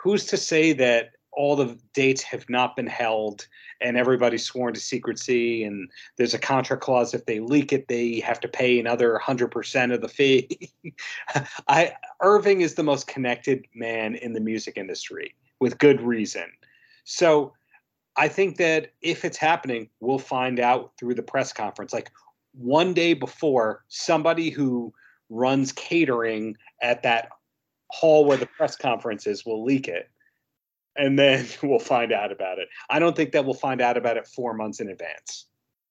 [0.00, 3.46] Who's to say that all the dates have not been held
[3.80, 8.18] and everybody's sworn to secrecy and there's a contract clause if they leak it they
[8.20, 10.72] have to pay another 100% of the fee?
[11.68, 16.46] I irving is the most connected man in the music industry with good reason.
[17.04, 17.52] So
[18.16, 21.92] i think that if it's happening we'll find out through the press conference.
[21.92, 22.10] Like
[22.52, 24.92] one day before somebody who
[25.30, 27.28] runs catering at that
[27.90, 30.10] hall where the press conference is will leak it
[30.98, 32.68] and then we'll find out about it.
[32.90, 35.46] I don't think that we'll find out about it four months in advance.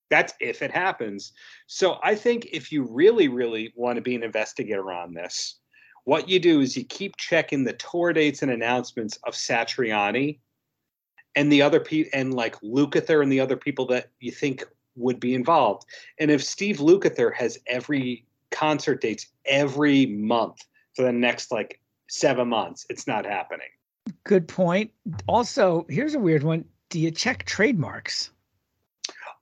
[0.10, 1.34] That's if it happens.
[1.66, 5.60] So I think if you really, really want to be an investigator on this,
[6.06, 10.40] what you do is you keep checking the tour dates and announcements of Satriani
[11.36, 14.64] and the other people and like Lukather and the other people that you think
[14.98, 15.86] would be involved.
[16.20, 22.48] And if Steve Lukather has every concert dates every month for the next like seven
[22.50, 23.68] months, it's not happening.
[24.24, 24.92] Good point.
[25.28, 26.66] Also, here's a weird one.
[26.90, 28.32] Do you check trademarks?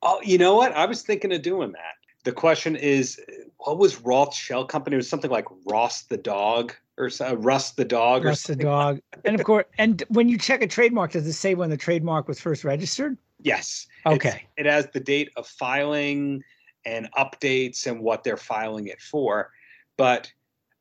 [0.01, 0.71] Oh, you know what?
[0.73, 1.95] I was thinking of doing that.
[2.23, 3.21] The question is,
[3.57, 4.95] what was Roth's shell company?
[4.95, 8.25] It was something like Ross the dog or uh, Russ the dog.
[8.25, 8.99] Russ the dog.
[9.23, 12.27] and of course, and when you check a trademark, does it say when the trademark
[12.27, 13.17] was first registered?
[13.45, 13.85] Yes.
[14.07, 14.29] Okay.
[14.29, 16.43] It's, it has the date of filing
[16.83, 19.51] and updates and what they're filing it for.
[19.97, 20.31] But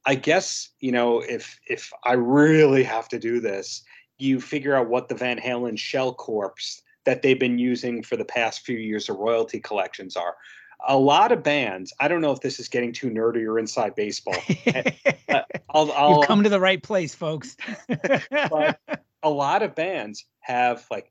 [0.06, 3.84] I guess you know if if I really have to do this,
[4.18, 8.24] you figure out what the Van Halen shell corps that they've been using for the
[8.24, 10.34] past few years of royalty collections are.
[10.88, 11.92] A lot of bands.
[12.00, 14.36] I don't know if this is getting too nerdy or inside baseball.
[15.28, 17.56] uh, I'll, I'll, You've come to the right place, folks.
[18.50, 18.80] but
[19.22, 21.10] a lot of bands have like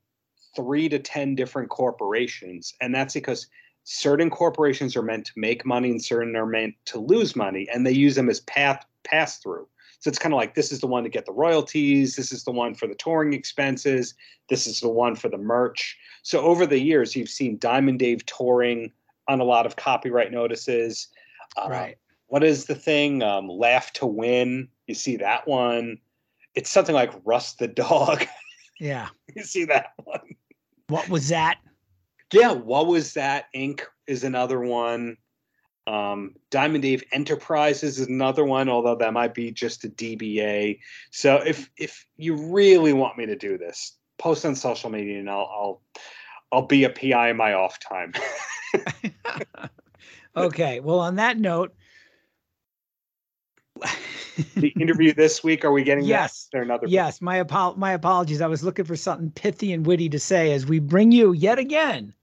[0.56, 3.46] three to ten different corporations, and that's because
[3.84, 7.86] certain corporations are meant to make money and certain are meant to lose money and
[7.86, 10.86] they use them as path pass through so it's kind of like this is the
[10.86, 14.14] one to get the royalties this is the one for the touring expenses
[14.48, 18.24] this is the one for the merch so over the years you've seen diamond dave
[18.24, 18.90] touring
[19.28, 21.08] on a lot of copyright notices
[21.58, 21.98] uh, right
[22.34, 23.22] what is the thing?
[23.22, 24.68] Um, Laugh to Win.
[24.88, 25.98] You see that one?
[26.56, 28.26] It's something like Rust the Dog.
[28.80, 29.10] Yeah.
[29.36, 30.33] you see that one?
[30.88, 31.58] What was that?
[32.32, 32.52] Yeah.
[32.52, 33.46] What was that?
[33.54, 33.82] Inc.
[34.06, 35.16] is another one.
[35.86, 40.78] Um, Diamond Dave Enterprises is another one, although that might be just a DBA.
[41.10, 45.28] So if if you really want me to do this, post on social media, and
[45.28, 45.82] I'll I'll
[46.52, 48.14] I'll be a PI in my off time.
[50.36, 50.80] okay.
[50.80, 51.74] Well, on that note,
[54.56, 56.48] the interview this week, are we getting yes.
[56.52, 56.58] that?
[56.58, 58.40] Or another yes, my apo- my apologies.
[58.40, 61.58] I was looking for something pithy and witty to say as we bring you yet
[61.58, 62.14] again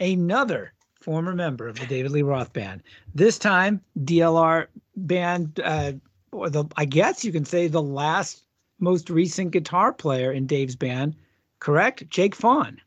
[0.00, 2.82] another former member of the David Lee Roth band.
[3.14, 5.92] This time, DLR band, uh,
[6.32, 8.44] or the I guess you can say the last
[8.80, 11.14] most recent guitar player in Dave's band,
[11.60, 12.08] correct?
[12.08, 12.80] Jake Faun.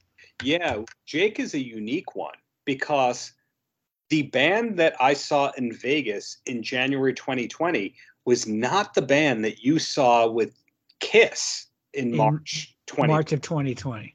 [0.44, 3.34] Yeah, Jake is a unique one because
[4.10, 7.94] the band that I saw in Vegas in January 2020
[8.28, 10.54] was not the band that you saw with
[11.00, 13.12] Kiss in, in March 20.
[13.12, 14.14] March of 2020.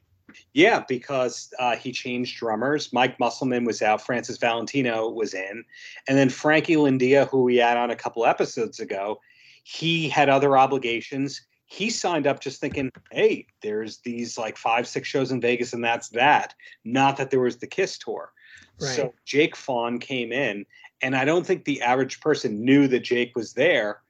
[0.53, 2.93] Yeah, because uh, he changed drummers.
[2.93, 4.05] Mike Musselman was out.
[4.05, 5.65] Francis Valentino was in,
[6.07, 9.19] and then Frankie Lindia, who we had on a couple episodes ago,
[9.63, 11.41] he had other obligations.
[11.65, 15.83] He signed up just thinking, "Hey, there's these like five, six shows in Vegas, and
[15.83, 18.31] that's that." Not that there was the Kiss tour.
[18.79, 18.95] Right.
[18.95, 20.65] So Jake Faun came in,
[21.03, 24.01] and I don't think the average person knew that Jake was there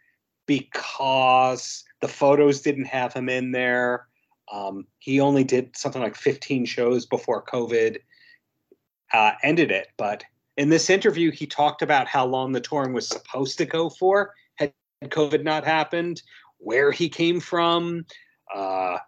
[0.46, 4.08] because the photos didn't have him in there.
[4.52, 7.98] Um, he only did something like 15 shows before COVID
[9.12, 9.88] uh, ended it.
[9.98, 10.24] But
[10.58, 14.36] in this interview, he talked about how long the touring was supposed to go for
[14.56, 14.74] had
[15.06, 16.22] COVID not happened,
[16.58, 18.06] where he came from.
[18.54, 19.00] Uh,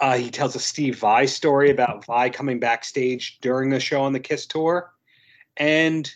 [0.00, 4.12] uh, he tells a Steve Vai story about Vai coming backstage during the show on
[4.12, 4.92] the Kiss tour.
[5.56, 6.12] And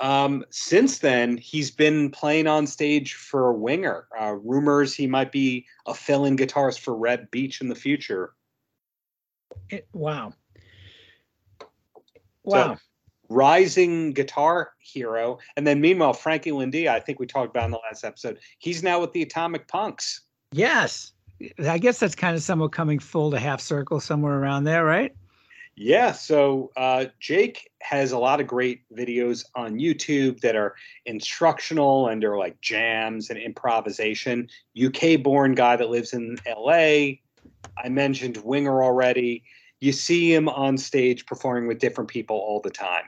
[0.00, 4.06] um, since then, he's been playing on stage for a Winger.
[4.18, 8.34] Uh, rumors he might be a fill-in guitarist for Reb Beach in the future.
[9.70, 10.32] It, wow.
[12.44, 12.74] Wow.
[12.74, 12.80] So,
[13.28, 15.38] rising guitar hero.
[15.56, 18.82] And then meanwhile, Frankie Lindia, I think we talked about in the last episode, he's
[18.82, 20.22] now with the Atomic Punks.
[20.52, 21.12] Yes.
[21.66, 25.14] I guess that's kind of somewhat coming full to half circle somewhere around there, right?
[25.78, 32.08] Yeah, so uh, Jake has a lot of great videos on YouTube that are instructional
[32.08, 34.48] and are like jams and improvisation.
[34.82, 37.18] UK born guy that lives in LA.
[37.76, 39.44] I mentioned Winger already.
[39.80, 43.04] You see him on stage performing with different people all the time.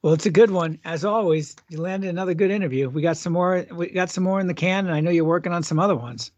[0.00, 1.56] Well, it's a good one as always.
[1.68, 2.88] You landed another good interview.
[2.88, 3.66] We got some more.
[3.70, 5.94] We got some more in the can, and I know you're working on some other
[5.94, 6.32] ones.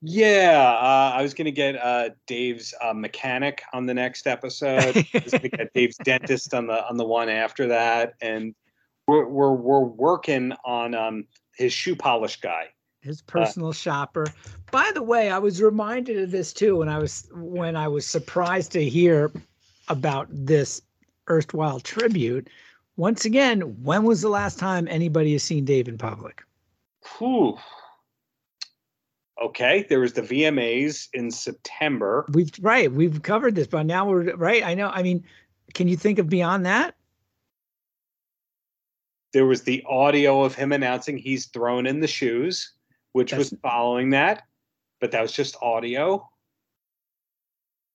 [0.00, 4.96] Yeah, uh, I was going to get uh, Dave's uh, mechanic on the next episode.
[4.96, 8.54] I was going to get Dave's dentist on the on the one after that, and
[9.06, 12.68] we're we're, we're working on um, his shoe polish guy.
[13.00, 14.26] His personal shopper.
[14.70, 18.06] By the way, I was reminded of this too when I was when I was
[18.06, 19.32] surprised to hear
[19.88, 20.82] about this
[21.28, 22.48] erstwhile tribute.
[22.96, 26.42] Once again, when was the last time anybody has seen Dave in public?
[27.18, 27.56] Whew.
[29.40, 32.26] Okay, there was the VMAs in September.
[32.32, 34.62] We've right, we've covered this, but now we're right.
[34.62, 34.88] I know.
[34.88, 35.24] I mean,
[35.72, 36.94] can you think of beyond that?
[39.32, 42.72] There was the audio of him announcing he's thrown in the shoes,
[43.12, 44.42] which That's, was following that,
[45.00, 46.28] but that was just audio.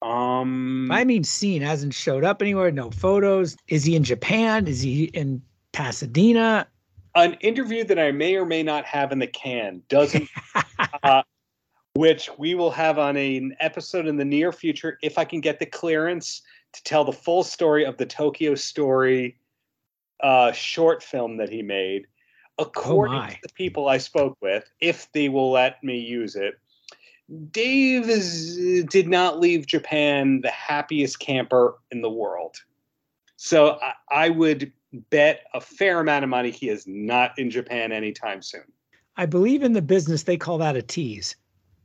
[0.01, 2.71] Um, I mean, scene hasn't showed up anywhere.
[2.71, 3.57] No photos.
[3.67, 4.67] Is he in Japan?
[4.67, 5.41] Is he in
[5.73, 6.67] Pasadena?
[7.15, 10.27] An interview that I may or may not have in the can doesn't
[11.03, 11.23] uh,
[11.95, 15.39] which we will have on a, an episode in the near future if I can
[15.39, 16.41] get the clearance
[16.73, 19.37] to tell the full story of the Tokyo Story
[20.21, 22.07] uh, short film that he made.
[22.57, 26.59] According oh to the people I spoke with, if they will let me use it,
[27.51, 32.57] Dave is, did not leave Japan the happiest camper in the world.
[33.37, 33.93] So I,
[34.25, 34.71] I would
[35.09, 38.63] bet a fair amount of money he is not in Japan anytime soon.
[39.17, 41.35] I believe in the business they call that a tease.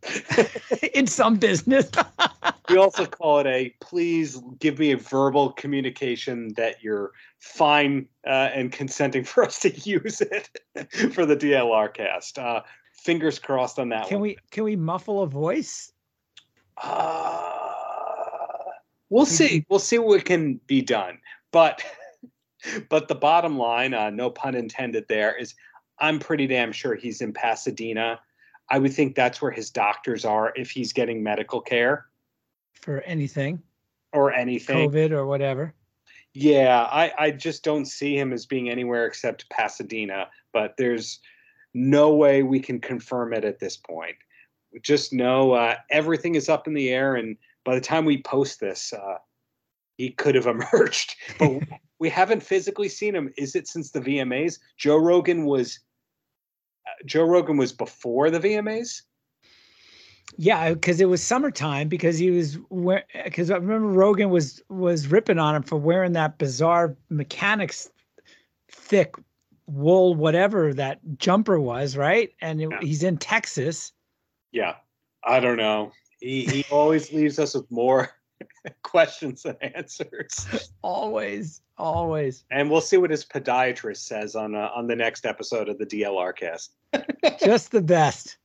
[0.94, 1.90] in some business.
[2.68, 8.50] we also call it a please give me a verbal communication that you're fine uh,
[8.54, 10.48] and consenting for us to use it
[11.12, 12.38] for the DLR cast.
[12.38, 12.62] Uh,
[12.94, 14.22] fingers crossed on that can one.
[14.22, 15.92] we can we muffle a voice?
[16.82, 17.50] Uh,
[19.10, 19.64] we'll see.
[19.68, 21.18] We'll see what can be done.
[21.52, 21.82] But
[22.88, 25.54] but the bottom line, uh, no pun intended there, is
[25.98, 28.20] I'm pretty damn sure he's in Pasadena
[28.70, 32.06] I would think that's where his doctors are if he's getting medical care
[32.74, 33.62] for anything
[34.12, 35.74] or anything, COVID or whatever.
[36.32, 41.18] Yeah, I, I just don't see him as being anywhere except Pasadena, but there's
[41.74, 44.16] no way we can confirm it at this point.
[44.82, 48.60] Just know uh, everything is up in the air, and by the time we post
[48.60, 49.18] this, uh,
[49.96, 51.16] he could have emerged.
[51.38, 51.62] But
[51.98, 53.32] we haven't physically seen him.
[53.36, 54.60] Is it since the VMAs?
[54.76, 55.80] Joe Rogan was
[57.06, 59.02] Joe Rogan was before the VMAs.
[60.36, 61.88] Yeah, because it was summertime.
[61.88, 62.58] Because he was
[63.24, 67.90] because I remember Rogan was was ripping on him for wearing that bizarre mechanics
[68.70, 69.14] thick
[69.66, 72.30] wool whatever that jumper was, right?
[72.40, 72.78] And it, yeah.
[72.80, 73.92] he's in Texas.
[74.52, 74.76] Yeah,
[75.24, 75.92] I don't know.
[76.20, 78.10] He he always leaves us with more
[78.82, 80.70] questions than answers.
[80.82, 82.44] always, always.
[82.50, 85.86] And we'll see what his podiatrist says on uh, on the next episode of the
[85.86, 86.72] DLR cast.
[87.44, 88.36] Just the best.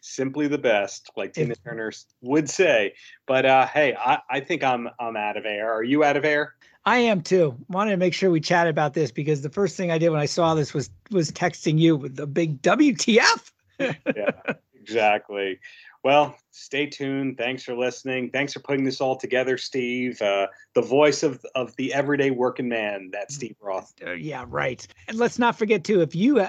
[0.00, 2.94] Simply the best, like Tina if, Turner would say.
[3.26, 5.72] But uh, hey, I, I think I'm I'm out of air.
[5.72, 6.54] Are you out of air?
[6.84, 7.56] I am too.
[7.68, 10.20] Wanted to make sure we chat about this because the first thing I did when
[10.20, 13.52] I saw this was was texting you with the big WTF.
[13.78, 14.30] yeah,
[14.74, 15.60] exactly.
[16.04, 17.38] Well, stay tuned.
[17.38, 18.30] Thanks for listening.
[18.30, 20.22] Thanks for putting this all together, Steve.
[20.22, 23.92] Uh, the voice of of the everyday working man, that Steve Roth.
[24.04, 24.86] Uh, yeah, right.
[25.08, 26.48] And let's not forget too, if you uh,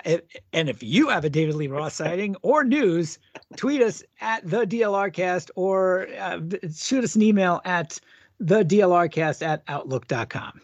[0.54, 3.18] and if you have a David Lee Roth sighting or news,
[3.56, 6.40] tweet us at the DLRcast or uh,
[6.72, 8.00] shoot us an email at
[8.40, 10.62] the DLRcast at outlook.com.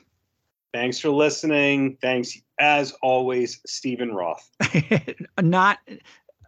[0.73, 1.97] Thanks for listening.
[2.01, 4.49] Thanks as always, Stephen Roth.
[5.41, 5.79] not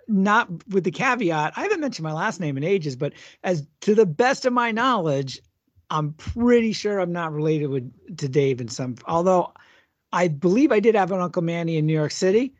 [0.07, 3.95] not with the caveat, I haven't mentioned my last name in ages, but as to
[3.95, 5.41] the best of my knowledge,
[5.89, 8.95] I'm pretty sure I'm not related with to Dave in some.
[9.05, 9.53] Although
[10.11, 12.53] I believe I did have an Uncle Manny in New York City.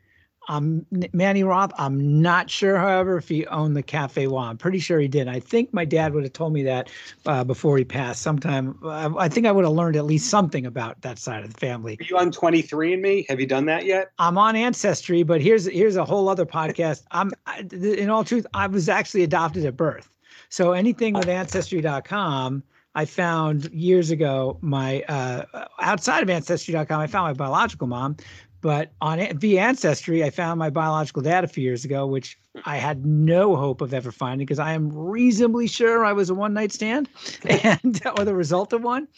[0.48, 1.72] Um, Manny Roth.
[1.78, 4.48] I'm not sure, however, if he owned the Cafe Wha.
[4.48, 5.28] I'm pretty sure he did.
[5.28, 6.90] I think my dad would have told me that
[7.26, 8.22] uh, before he passed.
[8.22, 11.52] Sometime, uh, I think I would have learned at least something about that side of
[11.52, 11.98] the family.
[12.00, 13.28] Are you on 23andMe?
[13.28, 14.10] Have you done that yet?
[14.18, 17.02] I'm on Ancestry, but here's here's a whole other podcast.
[17.10, 17.30] I'm,
[17.70, 20.08] in all truth, I was actually adopted at birth.
[20.48, 22.62] So anything with Ancestry.com.
[22.94, 25.44] I found years ago my uh,
[25.80, 28.16] outside of ancestry.com, I found my biological mom,
[28.60, 32.76] but on via ancestry i found my biological dad a few years ago which i
[32.76, 36.54] had no hope of ever finding because i am reasonably sure i was a one
[36.54, 37.08] night stand
[37.44, 39.08] and or the result of one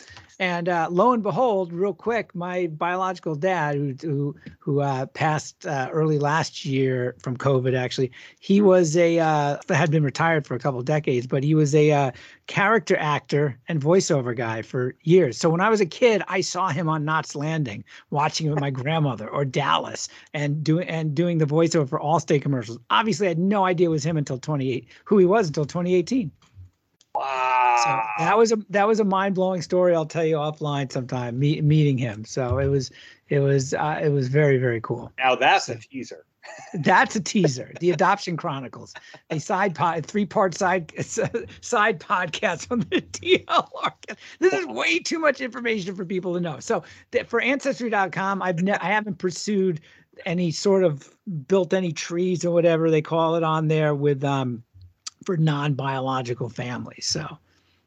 [0.41, 5.67] and uh, lo and behold, real quick, my biological dad, who who, who uh, passed
[5.67, 10.55] uh, early last year from COVID, actually, he was a uh, had been retired for
[10.55, 12.11] a couple decades, but he was a uh,
[12.47, 15.37] character actor and voiceover guy for years.
[15.37, 18.71] So when I was a kid, I saw him on Knots Landing, watching with my
[18.81, 22.79] grandmother, or Dallas, and doing and doing the voiceover for Allstate commercials.
[22.89, 26.31] Obviously, had no idea it was him until 28, who he was until 2018.
[27.15, 27.77] Wow.
[27.85, 29.95] So that was a that was a mind blowing story.
[29.95, 31.39] I'll tell you offline sometime.
[31.39, 32.25] Meet, meeting him.
[32.25, 32.91] So it was
[33.29, 35.11] it was uh, it was very very cool.
[35.19, 36.25] Now that's a teaser.
[36.75, 37.73] That's a teaser.
[37.81, 38.95] The Adoption Chronicles,
[39.31, 40.93] a side pod, three part side
[41.61, 44.17] side podcast on the DLR.
[44.39, 46.59] This is way too much information for people to know.
[46.61, 46.83] So
[47.27, 49.81] for Ancestry.com, I've ne- I haven't pursued
[50.27, 51.15] any sort of
[51.47, 54.63] built any trees or whatever they call it on there with um
[55.25, 57.07] for non-biological families.
[57.07, 57.39] So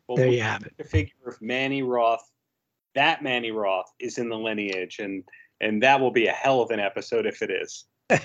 [0.07, 0.73] well, there you have it.
[0.77, 2.29] The figure of Manny Roth,
[2.95, 5.23] that Manny Roth is in the lineage, and
[5.61, 7.85] and that will be a hell of an episode if it is.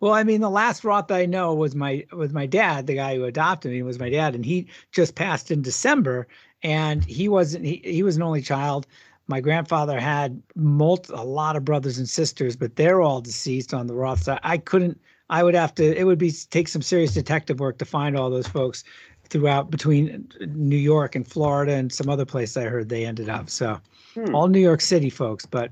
[0.00, 3.16] well, I mean, the last Roth I know was my was my dad, the guy
[3.16, 6.26] who adopted me was my dad, and he just passed in December,
[6.62, 8.86] and he wasn't he, he was an only child.
[9.32, 13.86] My grandfather had multi, a lot of brothers and sisters, but they're all deceased on
[13.86, 14.38] the Roth side.
[14.42, 15.98] I couldn't I would have to.
[15.98, 18.84] It would be take some serious detective work to find all those folks
[19.30, 23.48] throughout between New York and Florida and some other place I heard they ended up.
[23.48, 23.80] So
[24.12, 24.34] hmm.
[24.34, 25.70] all New York City folks, but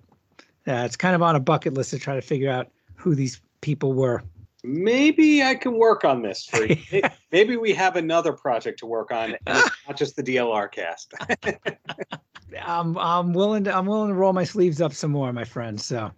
[0.67, 3.43] uh, it's kind of on a bucket list to try to figure out who these
[3.61, 4.23] people were.
[4.63, 6.77] Maybe I can work on this for you.
[7.33, 11.15] Maybe we have another project to work on, not just the DLR cast.
[12.63, 15.81] I'm I'm willing to I'm willing to roll my sleeves up some more, my friend.
[15.81, 16.11] So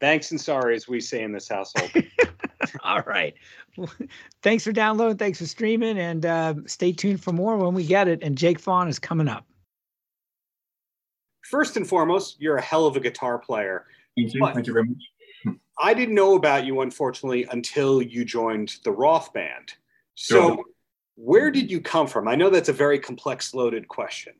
[0.00, 1.90] thanks and sorry, as we say in this household.
[2.82, 3.34] All right.
[4.42, 5.16] thanks for downloading.
[5.16, 5.98] Thanks for streaming.
[5.98, 8.20] And uh, stay tuned for more when we get it.
[8.22, 9.46] And Jake Faun is coming up.
[11.50, 13.86] First and foremost, you're a hell of a guitar player.
[14.16, 14.40] Thank you.
[14.40, 15.02] But Thank you very much.
[15.78, 19.74] I didn't know about you, unfortunately, until you joined the Roth band.
[20.14, 20.64] So, sure.
[21.16, 22.28] where did you come from?
[22.28, 24.34] I know that's a very complex, loaded question.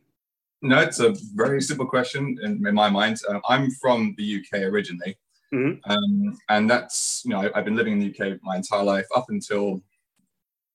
[0.63, 3.19] No, it's a very simple question in, in my mind.
[3.29, 5.19] Uh, I'm from the UK originally.
[5.55, 5.91] Mm-hmm.
[5.91, 9.07] Um, and that's, you know, I, have been living in the UK my entire life
[9.15, 9.83] up until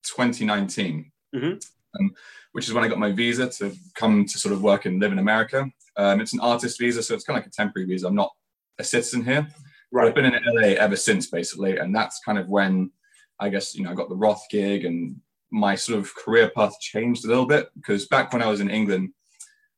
[0.04, 1.12] 2019.
[1.34, 1.58] Mm-hmm.
[1.98, 2.12] um,
[2.52, 5.14] which is when I got my visa to come to sort of work and live
[5.14, 5.72] in America.
[5.96, 8.08] Um, it's an artist visa, so it's kind of like a temporary visa.
[8.08, 8.34] I'm not
[8.78, 9.48] a citizen here.
[9.92, 10.08] Right.
[10.08, 12.92] I've been in LA ever since, basically, and that's kind of when
[13.40, 15.20] I guess you know I got the Roth gig and
[15.52, 18.70] my sort of career path changed a little bit because back when I was in
[18.70, 19.10] England,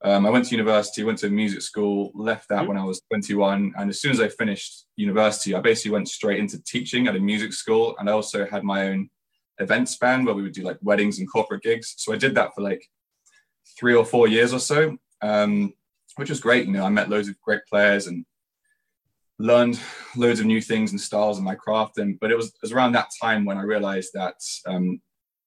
[0.04, 2.68] um, I went to university, went to music school, left that mm-hmm.
[2.68, 3.74] when I was 21.
[3.78, 7.20] And as soon as I finished university, I basically went straight into teaching at a
[7.20, 7.96] music school.
[7.98, 9.10] And I also had my own
[9.60, 11.96] events band where we would do like weddings and corporate gigs.
[11.98, 12.86] So I did that for like
[13.80, 15.74] three or four years or so, um,
[16.18, 16.66] which was great.
[16.66, 18.26] You know, I met loads of great players and
[19.44, 19.78] learned
[20.16, 21.98] loads of new things and styles in my craft.
[21.98, 24.36] And but it was, it was around that time when I realized that
[24.66, 25.02] um,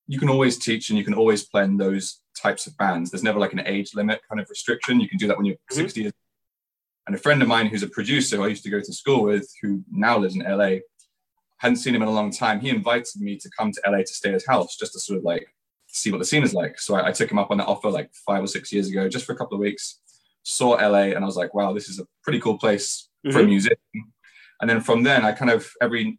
[0.07, 3.11] you can always teach and you can always play in those types of bands.
[3.11, 5.01] There's never like an age limit kind of restriction.
[5.01, 5.81] You can do that when you're mm-hmm.
[5.81, 6.13] 60 years.
[7.07, 9.23] And a friend of mine who's a producer who I used to go to school
[9.23, 10.81] with, who now lives in LA,
[11.59, 12.61] hadn't seen him in a long time.
[12.61, 15.21] He invited me to come to LA to stay at his house just to sort
[15.21, 15.47] of like
[15.87, 16.79] see what the scene is like.
[16.79, 19.09] So I, I took him up on that offer like five or six years ago,
[19.09, 20.01] just for a couple of weeks.
[20.43, 23.37] Saw LA and I was like, wow, this is a pretty cool place mm-hmm.
[23.37, 23.79] for a musician.
[24.61, 26.19] And then from then, I kind of every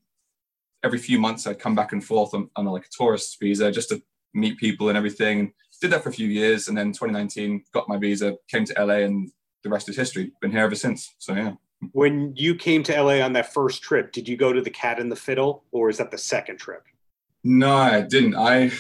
[0.84, 3.90] every few months I'd come back and forth on, on like a tourist visa just
[3.90, 4.02] to
[4.34, 5.54] meet people and everything.
[5.82, 8.96] Did that for a few years, and then 2019 got my visa, came to LA,
[8.96, 9.30] and
[9.64, 10.32] the rest is history.
[10.42, 11.14] Been here ever since.
[11.20, 11.54] So yeah.
[11.92, 15.00] When you came to LA on that first trip, did you go to the Cat
[15.00, 16.84] and the Fiddle, or is that the second trip?
[17.44, 18.36] No, I didn't.
[18.36, 18.72] I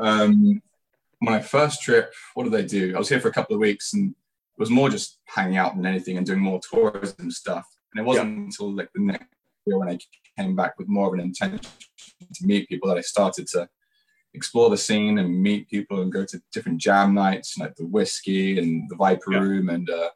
[0.00, 0.62] um,
[1.20, 2.12] my first trip.
[2.34, 2.94] What did they do?
[2.94, 5.76] I was here for a couple of weeks, and it was more just hanging out
[5.76, 7.66] than anything and doing more tourism stuff.
[7.92, 8.44] And it wasn't yeah.
[8.44, 9.26] until like the next
[9.66, 9.98] year when I
[10.38, 13.68] came back with more of an intention to meet people that I started to
[14.34, 18.58] explore the scene and meet people and go to different jam nights like the whiskey
[18.58, 19.38] and the Viper yeah.
[19.38, 20.10] Room and uh,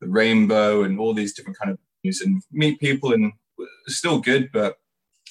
[0.00, 3.32] the Rainbow and all these different kind of things and meet people and
[3.86, 4.76] still good, but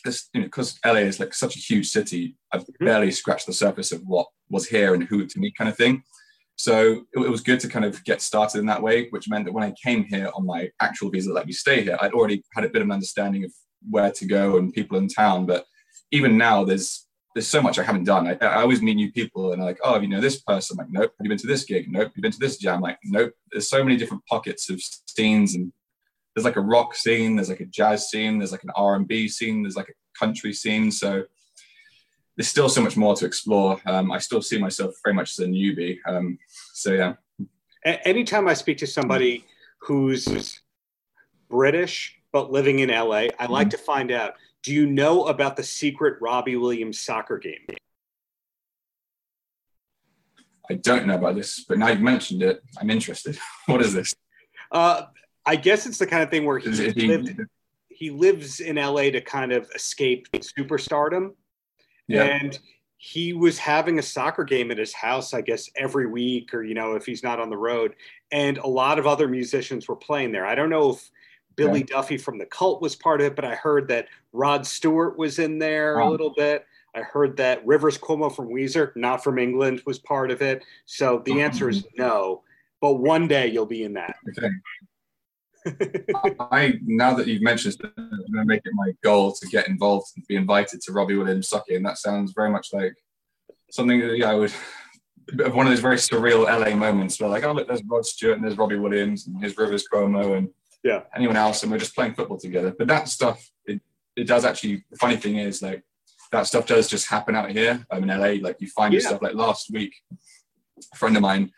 [0.03, 2.85] this you know because LA is like such a huge city, I've mm-hmm.
[2.85, 6.03] barely scratched the surface of what was here and who to meet kind of thing.
[6.55, 9.45] So it, it, was good to kind of get started in that way, which meant
[9.45, 12.43] that when I came here on my actual visa let me stay here, I'd already
[12.53, 13.51] had a bit of an understanding of
[13.89, 15.45] where to go and people in town.
[15.45, 15.65] But
[16.11, 18.27] even now, there's there's so much I haven't done.
[18.27, 20.77] I, I always meet new people and I'm like, oh, you know this person?
[20.79, 21.13] I'm like, nope.
[21.17, 21.91] Have you been to this gig?
[21.91, 22.09] Nope.
[22.09, 22.75] You've you been to this jam?
[22.75, 23.33] I'm like, nope.
[23.51, 25.73] There's so many different pockets of scenes and
[26.35, 29.63] there's like a rock scene, there's like a jazz scene, there's like an R&B scene,
[29.63, 30.91] there's like a country scene.
[30.91, 31.23] So
[32.35, 33.79] there's still so much more to explore.
[33.85, 35.97] Um, I still see myself very much as a newbie.
[36.05, 36.39] Um,
[36.73, 37.13] so yeah.
[37.85, 39.45] Anytime I speak to somebody
[39.79, 40.61] who's
[41.49, 43.69] British but living in LA, I like mm-hmm.
[43.69, 47.65] to find out: Do you know about the secret Robbie Williams soccer game?
[50.69, 53.37] I don't know about this, but now you've mentioned it, I'm interested.
[53.65, 54.15] what is this?
[54.71, 55.03] Uh,
[55.45, 57.37] I guess it's the kind of thing where he, lived,
[57.89, 61.33] he lives in LA to kind of escape superstardom
[62.07, 62.23] yeah.
[62.23, 62.59] And
[62.97, 66.73] he was having a soccer game at his house, I guess, every week, or, you
[66.73, 67.95] know, if he's not on the road.
[68.31, 70.45] And a lot of other musicians were playing there.
[70.45, 71.11] I don't know if
[71.55, 71.97] Billy yeah.
[71.97, 75.37] Duffy from the cult was part of it, but I heard that Rod Stewart was
[75.37, 76.65] in there a little bit.
[76.95, 80.63] I heard that Rivers Cuomo from Weezer, not from England, was part of it.
[80.85, 81.39] So the mm-hmm.
[81.41, 82.43] answer is no.
[82.79, 84.15] But one day you'll be in that.
[84.29, 84.49] Okay.
[86.51, 89.67] I now that you've mentioned it, I'm going to make it my goal to get
[89.67, 92.93] involved and be invited to Robbie Williams soccer, and that sounds very much like
[93.71, 94.53] something that yeah, I would
[95.53, 98.43] one of those very surreal LA moments where like, oh look, there's Rod Stewart and
[98.43, 100.49] there's Robbie Williams and here's Rivers Cuomo and
[100.83, 102.75] yeah, anyone else, and we're just playing football together.
[102.77, 103.81] But that stuff, it,
[104.15, 104.83] it does actually.
[104.91, 105.83] The funny thing is like
[106.31, 107.85] that stuff does just happen out here.
[107.89, 108.45] I'm in LA.
[108.45, 108.97] Like you find yeah.
[108.97, 109.93] yourself like last week,
[110.93, 111.51] a friend of mine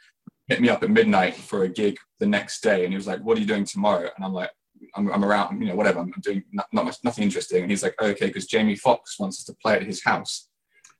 [0.47, 3.21] hit me up at midnight for a gig the next day, and he was like,
[3.21, 4.51] "What are you doing tomorrow?" And I'm like,
[4.95, 5.99] "I'm, I'm around, you know, whatever.
[5.99, 9.19] I'm, doing not, not much, nothing interesting." And he's like, oh, "Okay, because Jamie Foxx
[9.19, 10.47] wants us to play at his house."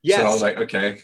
[0.04, 0.20] Yes.
[0.20, 1.00] So I was like, "Okay."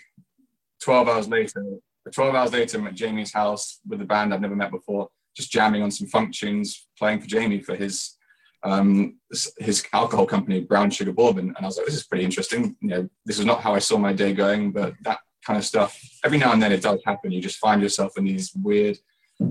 [0.82, 1.64] Twelve hours later,
[2.10, 5.52] 12 hours later, I'm at Jamie's house with a band I've never met before, just
[5.52, 8.18] jamming on some functions, playing for Jamie for his
[8.64, 9.18] um,
[9.58, 11.48] his alcohol company, Brown Sugar Bourbon.
[11.48, 12.76] And I was like, this is pretty interesting.
[12.80, 15.66] You know, this is not how I saw my day going, but that kind of
[15.66, 16.00] stuff.
[16.24, 17.32] Every now and then it does happen.
[17.32, 19.00] You just find yourself in these weird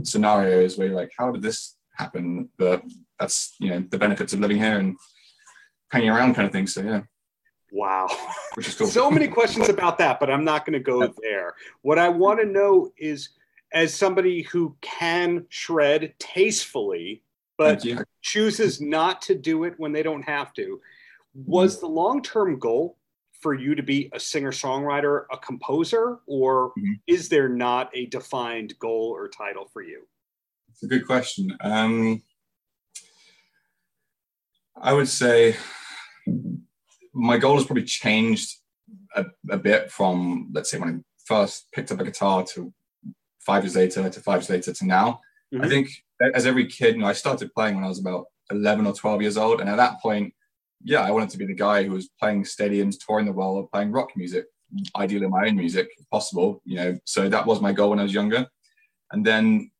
[0.02, 2.48] scenarios where you're like, how did this happen?
[2.58, 2.82] But
[3.18, 4.96] that's you know the benefits of living here and
[5.90, 6.66] hanging around kind of thing.
[6.66, 7.02] So yeah.
[7.72, 8.08] Wow.
[8.54, 8.88] Which is cool.
[8.88, 11.54] so many questions about that, but I'm not going to go there.
[11.82, 13.30] What I want to know is
[13.72, 17.22] as somebody who can shred tastefully,
[17.56, 17.84] but
[18.22, 20.80] chooses not to do it when they don't have to,
[21.34, 22.96] was the long term goal
[23.40, 26.92] for you to be a singer songwriter, a composer, or mm-hmm.
[27.06, 30.06] is there not a defined goal or title for you?
[30.70, 31.56] It's a good question.
[31.62, 32.22] Um,
[34.80, 35.56] I would say
[37.12, 38.56] my goal has probably changed
[39.16, 42.72] a, a, bit from, let's say, when I first picked up a guitar to
[43.40, 45.20] five years later to five years later to now.
[45.52, 45.64] Mm-hmm.
[45.64, 45.88] I think
[46.34, 49.22] as every kid, you know, I started playing when I was about 11 or 12
[49.22, 49.60] years old.
[49.60, 50.32] And at that point,
[50.82, 53.92] yeah, I wanted to be the guy who was playing stadiums, touring the world, playing
[53.92, 54.46] rock music,
[54.96, 56.98] ideally my own music if possible, you know.
[57.04, 58.46] So that was my goal when I was younger.
[59.12, 59.70] And then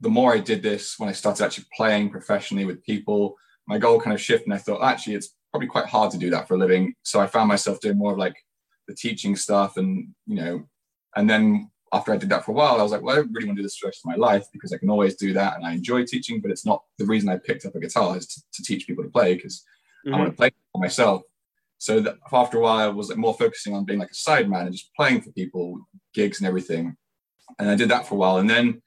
[0.00, 4.00] the more I did this, when I started actually playing professionally with people, my goal
[4.00, 4.46] kind of shifted.
[4.46, 6.94] And I thought, actually, it's probably quite hard to do that for a living.
[7.02, 8.36] So I found myself doing more of like
[8.88, 10.64] the teaching stuff and, you know,
[11.16, 13.46] and then after I did that for a while, I was like, well, I really
[13.46, 15.32] want to do this for the rest of my life because I can always do
[15.34, 18.16] that and I enjoy teaching, but it's not the reason I picked up a guitar
[18.16, 19.62] is to, to teach people to play because
[20.06, 20.14] mm-hmm.
[20.14, 21.22] I want to play for myself.
[21.78, 24.48] So that after a while, I was like more focusing on being like a side
[24.48, 25.80] man and just playing for people,
[26.14, 26.96] gigs and everything.
[27.58, 28.38] And I did that for a while.
[28.38, 28.80] And then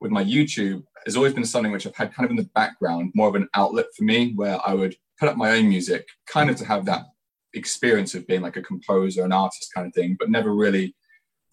[0.00, 3.12] with my YouTube, has always been something which I've had kind of in the background,
[3.14, 6.50] more of an outlet for me, where I would put up my own music, kind
[6.50, 7.06] of to have that
[7.54, 10.94] experience of being like a composer, an artist kind of thing, but never really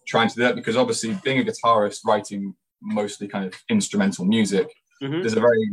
[0.06, 4.68] trying to do that because obviously being a guitarist, writing mostly kind of instrumental music,
[5.04, 5.20] mm-hmm.
[5.20, 5.70] there's a very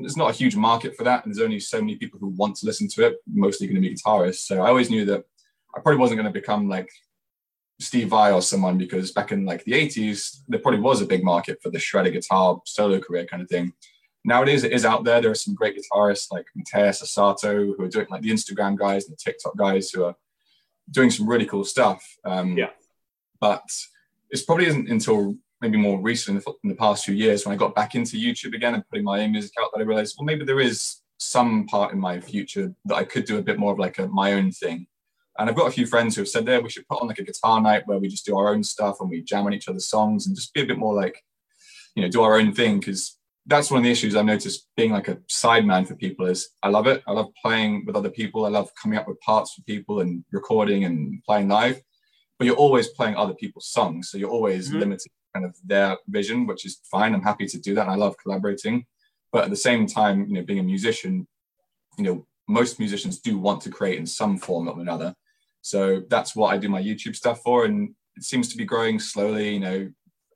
[0.00, 2.56] there's not a huge market for that, and there's only so many people who want
[2.56, 4.46] to listen to it, mostly going to be guitarists.
[4.46, 5.24] So I always knew that
[5.74, 6.88] I probably wasn't going to become like
[7.80, 11.24] Steve Vai or someone because back in like the 80s, there probably was a big
[11.24, 13.72] market for the shredder guitar solo career kind of thing.
[14.24, 15.20] Nowadays, it is out there.
[15.20, 19.06] There are some great guitarists like Mateus Asato who are doing like the Instagram guys
[19.06, 20.16] and the TikTok guys who are
[20.90, 22.02] doing some really cool stuff.
[22.24, 22.70] Um, yeah.
[23.40, 23.64] But
[24.30, 27.74] it's probably isn't until maybe more recently in the, past few years when I got
[27.74, 30.44] back into YouTube again and putting my own music out that I realized, well, maybe
[30.44, 33.78] there is some part in my future that I could do a bit more of
[33.78, 34.86] like a, my own thing.
[35.38, 37.18] And I've got a few friends who have said, there, we should put on like
[37.18, 39.66] a guitar night where we just do our own stuff and we jam on each
[39.66, 41.24] other's songs and just be a bit more like,
[41.94, 42.78] you know, do our own thing.
[42.78, 46.50] Because that's one of the issues I've noticed being like a sideman for people is
[46.62, 47.02] I love it.
[47.08, 48.44] I love playing with other people.
[48.44, 51.80] I love coming up with parts for people and recording and playing live.
[52.38, 54.10] But you're always playing other people's songs.
[54.10, 54.80] So you're always mm-hmm.
[54.80, 57.14] limited kind of their vision, which is fine.
[57.14, 57.88] I'm happy to do that.
[57.88, 58.86] I love collaborating.
[59.32, 61.26] But at the same time, you know, being a musician,
[61.98, 65.14] you know, most musicians do want to create in some form or another.
[65.62, 67.64] So that's what I do my YouTube stuff for.
[67.64, 69.54] And it seems to be growing slowly.
[69.54, 69.90] You know,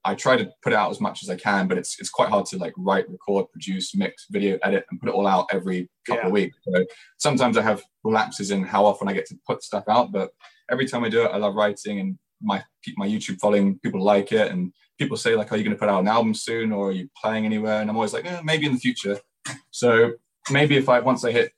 [0.05, 2.31] I try to put it out as much as I can, but it's it's quite
[2.31, 5.89] hard to like write, record, produce, mix, video, edit, and put it all out every
[6.07, 6.27] couple yeah.
[6.27, 6.59] of weeks.
[6.63, 6.85] So
[7.19, 10.31] sometimes I have lapses in how often I get to put stuff out, but
[10.71, 12.63] every time I do it, I love writing and my
[12.97, 15.89] my YouTube following, people like it, and people say like, "Are you going to put
[15.89, 18.67] out an album soon, or are you playing anywhere?" And I'm always like, eh, "Maybe
[18.67, 19.19] in the future."
[19.71, 20.13] So
[20.51, 21.53] maybe if I once I hit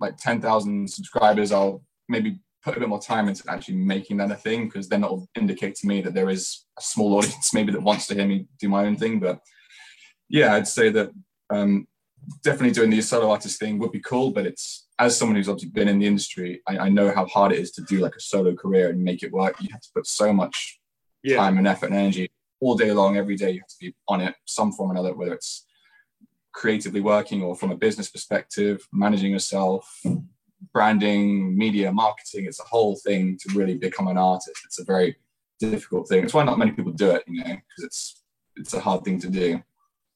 [0.00, 4.30] like ten thousand subscribers, I'll maybe put a bit more time into actually making that
[4.30, 7.72] a thing because then it'll indicate to me that there is a small audience maybe
[7.72, 9.20] that wants to hear me do my own thing.
[9.20, 9.40] But
[10.28, 11.10] yeah, I'd say that
[11.50, 11.86] um,
[12.42, 14.30] definitely doing the solo artist thing would be cool.
[14.30, 17.52] But it's as someone who's obviously been in the industry, I, I know how hard
[17.52, 19.60] it is to do like a solo career and make it work.
[19.60, 20.80] You have to put so much
[21.22, 21.36] yeah.
[21.36, 23.52] time and effort and energy all day long, every day.
[23.52, 25.66] You have to be on it some form or another, whether it's
[26.52, 30.02] creatively working or from a business perspective, managing yourself,
[30.72, 32.46] branding, media, marketing.
[32.46, 34.60] It's a whole thing to really become an artist.
[34.64, 35.16] It's a very
[35.60, 36.24] difficult thing.
[36.24, 38.22] It's why not many people do it, you know, because it's
[38.56, 39.62] it's a hard thing to do.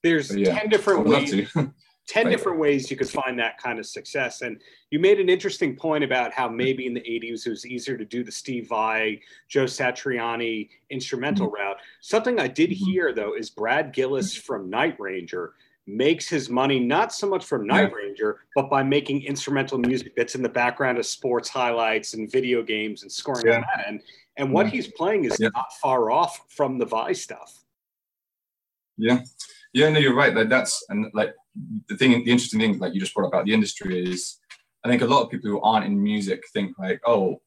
[0.03, 1.53] There's yeah, 10 different ways.
[2.13, 4.43] 10 different ways you could find that kind of success.
[4.43, 4.61] And
[4.91, 8.05] you made an interesting point about how maybe in the 80s it was easier to
[8.05, 11.57] do the Steve Vai, Joe Satriani instrumental mm-hmm.
[11.57, 11.79] route.
[12.03, 12.85] Something I did mm-hmm.
[12.85, 15.55] hear, though, is Brad Gillis from Night Ranger
[15.87, 20.35] makes his money not so much from Night Ranger, but by making instrumental music that's
[20.35, 23.61] in the background of sports highlights and video games and scoring yeah.
[23.61, 24.03] that end.
[24.37, 24.73] And what yeah.
[24.73, 25.49] he's playing is yeah.
[25.55, 27.65] not far off from the Vai stuff.
[28.99, 29.21] Yeah.
[29.73, 30.35] Yeah, no, you're right.
[30.35, 31.35] Like that's and like
[31.89, 34.39] the thing, the interesting thing, like you just brought up about the industry is,
[34.85, 37.41] I think a lot of people who aren't in music think like, oh,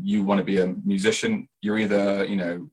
[0.00, 2.68] you want to be a musician, you're either you know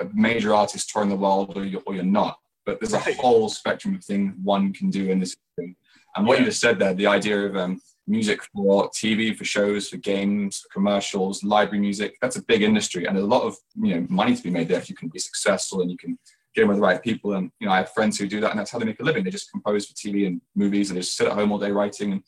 [0.00, 2.38] a major artist touring the world or you're, or you're not
[2.70, 3.16] but there's right.
[3.16, 5.74] a whole spectrum of things one can do in this thing.
[6.16, 6.40] And what yeah.
[6.40, 10.60] you just said there, the idea of um, music for TV, for shows, for games,
[10.60, 14.34] for commercials, library music, that's a big industry and a lot of you know money
[14.34, 16.18] to be made there if you can be successful and you can
[16.54, 17.34] get with the right people.
[17.34, 19.04] And you know, I have friends who do that and that's how they make a
[19.04, 19.24] living.
[19.24, 21.70] They just compose for TV and movies and they just sit at home all day
[21.70, 22.22] writing and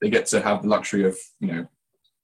[0.00, 1.66] they get to have the luxury of, you know,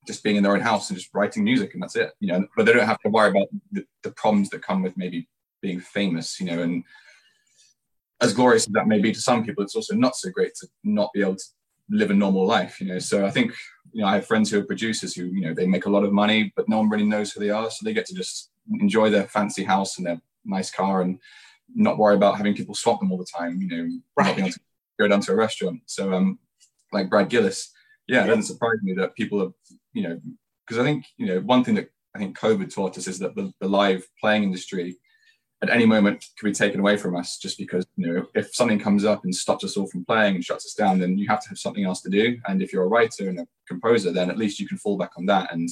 [0.07, 2.13] just being in their own house and just writing music and that's it.
[2.21, 4.97] You know, but they don't have to worry about the, the problems that come with
[4.97, 5.29] maybe
[5.63, 6.85] being famous, you know, and
[8.21, 10.67] as glorious as that may be to some people, it's also not so great to
[10.85, 11.45] not be able to
[11.91, 12.99] live a normal life, you know.
[12.99, 13.53] So I think,
[13.93, 16.05] you know, I have friends who are producers who, you know, they make a lot
[16.05, 17.71] of money, but no one really knows who they are.
[17.71, 21.19] So they get to just enjoy their fancy house and their nice car and
[21.75, 24.27] not worry about having people swap them all the time, you know, right.
[24.27, 24.61] not being able to
[24.99, 25.81] go down to a restaurant.
[25.87, 26.39] So um
[26.93, 27.73] like Brad Gillis,
[28.07, 29.53] yeah, it doesn't surprise me that people are,
[29.93, 30.21] you know,
[30.65, 33.35] because I think, you know, one thing that I think COVID taught us is that
[33.35, 34.97] the, the live playing industry
[35.63, 38.79] at any moment can be taken away from us just because you know if something
[38.79, 41.43] comes up and stops us all from playing and shuts us down then you have
[41.43, 44.31] to have something else to do and if you're a writer and a composer then
[44.31, 45.69] at least you can fall back on that and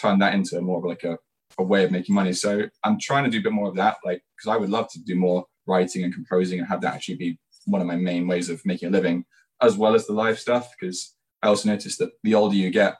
[0.00, 1.18] turn that into more of like a,
[1.58, 3.96] a way of making money so i'm trying to do a bit more of that
[4.04, 7.16] like because i would love to do more writing and composing and have that actually
[7.16, 9.24] be one of my main ways of making a living
[9.60, 12.96] as well as the live stuff because i also noticed that the older you get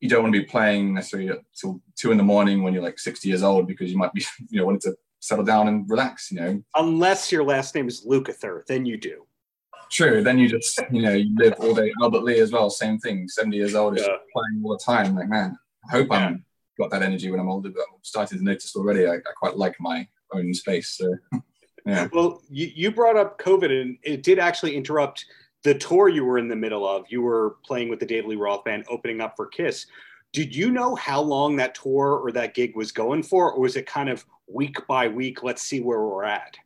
[0.00, 2.98] you don't want to be playing necessarily till two in the morning when you're like
[2.98, 6.30] 60 years old because you might be you know wanting to settle down and relax,
[6.30, 6.62] you know.
[6.76, 9.26] Unless your last name is Lukather, then you do.
[9.90, 10.22] True.
[10.22, 11.92] Then you just, you know, you live all day.
[12.02, 13.26] Albert Lee as well, same thing.
[13.28, 14.16] 70 years old, is yeah.
[14.32, 15.14] playing all the time.
[15.14, 15.56] Like, man,
[15.88, 16.26] I hope yeah.
[16.26, 16.44] I'm
[16.78, 19.56] got that energy when I'm older, but I'm starting to notice already I, I quite
[19.56, 20.90] like my own space.
[20.90, 21.14] So
[21.86, 22.08] yeah.
[22.12, 25.24] Well, you, you brought up COVID and it did actually interrupt
[25.62, 27.04] the tour you were in the middle of.
[27.08, 29.86] You were playing with the David Lee Roth band, opening up for Kiss.
[30.32, 33.76] Did you know how long that tour or that gig was going for, or was
[33.76, 36.56] it kind of week by week, let's see where we're at?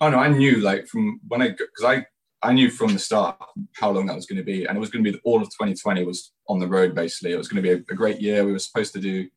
[0.00, 2.06] Oh no, I knew like from when I because I
[2.42, 3.36] I knew from the start
[3.76, 5.48] how long that was going to be, and it was going to be all of
[5.48, 6.94] 2020 was on the road.
[6.94, 8.44] Basically, it was going to be a, a great year.
[8.44, 9.28] We were supposed to do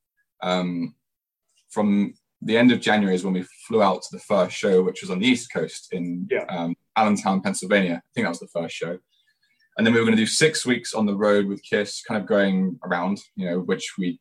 [0.43, 0.93] um,
[1.69, 5.01] from the end of January is when we flew out to the first show, which
[5.01, 6.45] was on the East Coast in yeah.
[6.49, 7.95] um, Allentown, Pennsylvania.
[8.03, 8.97] I think that was the first show.
[9.77, 12.21] And then we were going to do six weeks on the road with Kiss, kind
[12.21, 14.19] of going around, you know, which we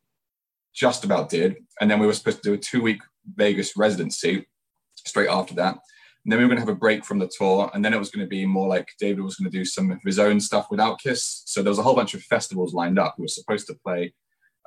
[0.75, 1.57] just about did.
[1.81, 3.03] And then we were supposed to do a two week
[3.35, 4.47] Vegas residency
[4.95, 5.79] straight after that.
[6.25, 7.71] And then we were going to have a break from the tour.
[7.75, 9.91] And then it was going to be more like David was going to do some
[9.91, 11.43] of his own stuff without Kiss.
[11.47, 13.17] So there was a whole bunch of festivals lined up.
[13.19, 14.15] We were supposed to play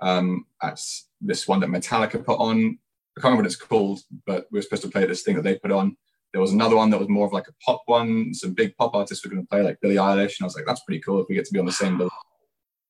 [0.02, 0.80] um, at
[1.22, 2.78] this one that Metallica put on.
[3.18, 5.44] I can't remember what it's called, but we were supposed to play this thing that
[5.44, 5.96] they put on.
[6.34, 8.34] There was another one that was more of like a pop one.
[8.34, 10.38] Some big pop artists were going to play, like Billie Eilish.
[10.38, 11.98] And I was like, that's pretty cool if we get to be on the same
[11.98, 12.10] bill.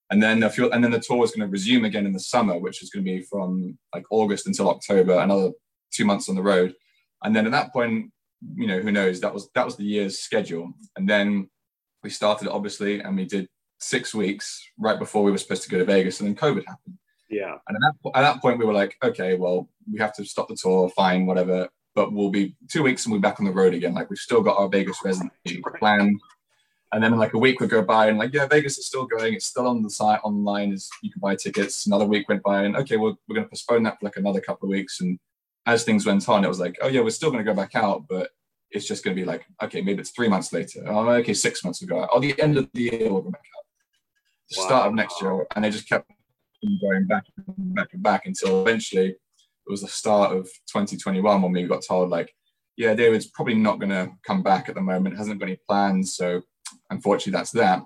[0.09, 2.19] And then a few, and then the tour was going to resume again in the
[2.19, 5.51] summer, which is going to be from like August until October, another
[5.91, 6.73] two months on the road.
[7.23, 8.11] And then at that point,
[8.55, 9.21] you know, who knows?
[9.21, 10.73] That was that was the year's schedule.
[10.95, 11.49] And then
[12.03, 13.47] we started obviously, and we did
[13.79, 16.97] six weeks right before we were supposed to go to Vegas, and then COVID happened.
[17.29, 17.55] Yeah.
[17.67, 20.47] And at that, at that point, we were like, okay, well, we have to stop
[20.47, 21.69] the tour, fine, whatever.
[21.93, 23.93] But we'll be two weeks and we'll be back on the road again.
[23.93, 26.19] Like we've still got our Vegas residency planned.
[26.91, 29.33] And then like a week would go by and like, yeah, Vegas is still going.
[29.33, 31.85] It's still on the site online as you can buy tickets.
[31.87, 34.41] Another week went by and okay, well, we're going to postpone that for like another
[34.41, 35.01] couple of weeks.
[35.01, 35.17] And
[35.65, 37.75] as things went on, it was like, oh yeah, we're still going to go back
[37.75, 38.29] out, but
[38.71, 40.83] it's just going to be like, okay, maybe it's three months later.
[40.87, 42.07] Oh, okay, six months ago.
[42.11, 43.64] Oh, the end of the year we'll go back out.
[44.49, 44.65] The wow.
[44.65, 45.45] start of next year.
[45.55, 46.09] And they just kept
[46.81, 51.51] going back and back and back until eventually it was the start of 2021 when
[51.51, 52.33] we got told like,
[52.77, 55.17] yeah, David's probably not going to come back at the moment.
[55.17, 56.15] Hasn't got any plans.
[56.15, 56.41] So
[56.89, 57.81] unfortunately, that's that.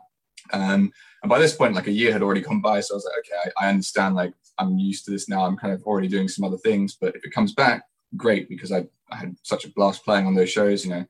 [0.51, 0.91] Um,
[1.21, 3.25] and by this point, like a year had already gone by, so I was like,
[3.25, 4.15] okay, I, I, understand.
[4.15, 5.45] Like I'm used to this now.
[5.45, 7.83] I'm kind of already doing some other things, but if it comes back,
[8.15, 10.85] great, because I, I had such a blast playing on those shows.
[10.85, 11.05] You know,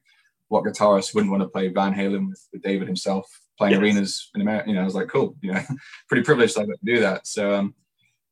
[0.49, 3.29] what guitarist wouldn't want to play Van Halen with, with David himself
[3.59, 3.81] playing yes.
[3.81, 4.69] arenas in America?
[4.69, 5.35] You know, I was like, cool.
[5.41, 5.61] You know,
[6.09, 7.27] pretty privileged I got to do that.
[7.27, 7.75] So um,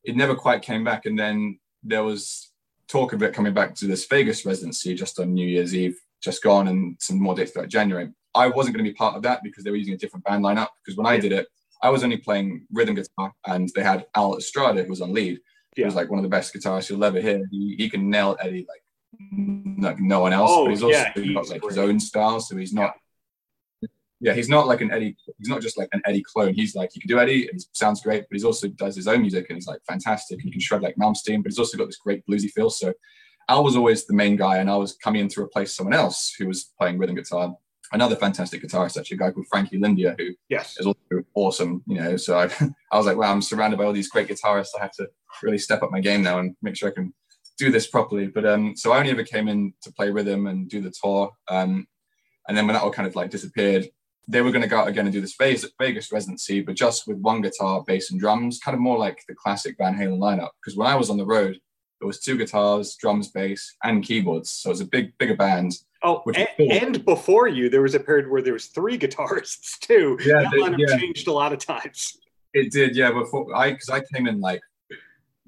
[0.04, 2.52] it never quite came back, and then there was
[2.88, 6.42] talk of it coming back to this Vegas residency just on New Year's Eve, just
[6.42, 8.10] gone, and some more dates throughout January.
[8.34, 10.44] I wasn't going to be part of that because they were using a different band
[10.44, 10.70] lineup.
[10.84, 11.48] Because when I did it,
[11.84, 15.40] I was only playing rhythm guitar, and they had Al Estrada who was on lead.
[15.76, 17.44] He was like one of the best guitarists you'll ever hear.
[17.52, 18.82] He, he can nail Eddie like
[19.80, 20.50] like no one else.
[20.52, 21.70] Oh, but he's also yeah, he's got like great.
[21.70, 22.94] his own style, so he's not.
[24.20, 24.34] Yeah.
[24.34, 25.16] he's not like an Eddie.
[25.38, 26.54] He's not just like an Eddie clone.
[26.54, 29.08] He's like he can do Eddie, and he sounds great, but he's also does his
[29.08, 30.36] own music, and he's like fantastic.
[30.36, 32.70] And he can shred like Malmsteen, but he's also got this great bluesy feel.
[32.70, 32.94] So
[33.50, 36.34] Al was always the main guy, and I was coming in to replace someone else
[36.38, 37.56] who was playing rhythm guitar
[37.92, 40.78] another fantastic guitarist, actually, a guy called Frankie Lindia, who yes.
[40.80, 41.84] is also awesome.
[41.88, 42.46] You know, so I,
[42.92, 44.70] I was like, wow, I'm surrounded by all these great guitarists.
[44.78, 45.08] I have to
[45.44, 47.14] really step up my game now and make sure I can
[47.58, 48.28] do this properly.
[48.28, 51.32] But um, so I only ever came in to play rhythm and do the tour.
[51.50, 51.88] Um,
[52.48, 53.88] and then when that all kind of like disappeared,
[54.28, 57.08] they were going to go out again and do this Vegas, Vegas residency, but just
[57.08, 60.50] with one guitar, bass, and drums, kind of more like the classic Van Halen lineup.
[60.62, 61.60] Because when I was on the road,
[62.00, 64.52] there was two guitars, drums, bass, and keyboards.
[64.52, 65.74] So it was a big, bigger band.
[66.04, 66.72] Oh, and, cool.
[66.72, 70.18] and, before you, there was a period where there was three guitarists too.
[70.24, 70.98] Yeah, that lineup yeah.
[70.98, 72.18] changed a lot of times.
[72.54, 73.12] It did, yeah.
[73.12, 74.62] Before I, because I came in like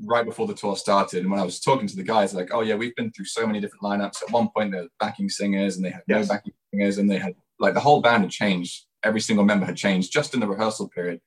[0.05, 2.61] right before the tour started, and when I was talking to the guys, like, oh
[2.61, 4.23] yeah, we've been through so many different lineups.
[4.23, 6.27] At one point, there were backing singers, and they had yes.
[6.27, 8.85] no backing singers, and they had like the whole band had changed.
[9.03, 11.21] Every single member had changed just in the rehearsal period.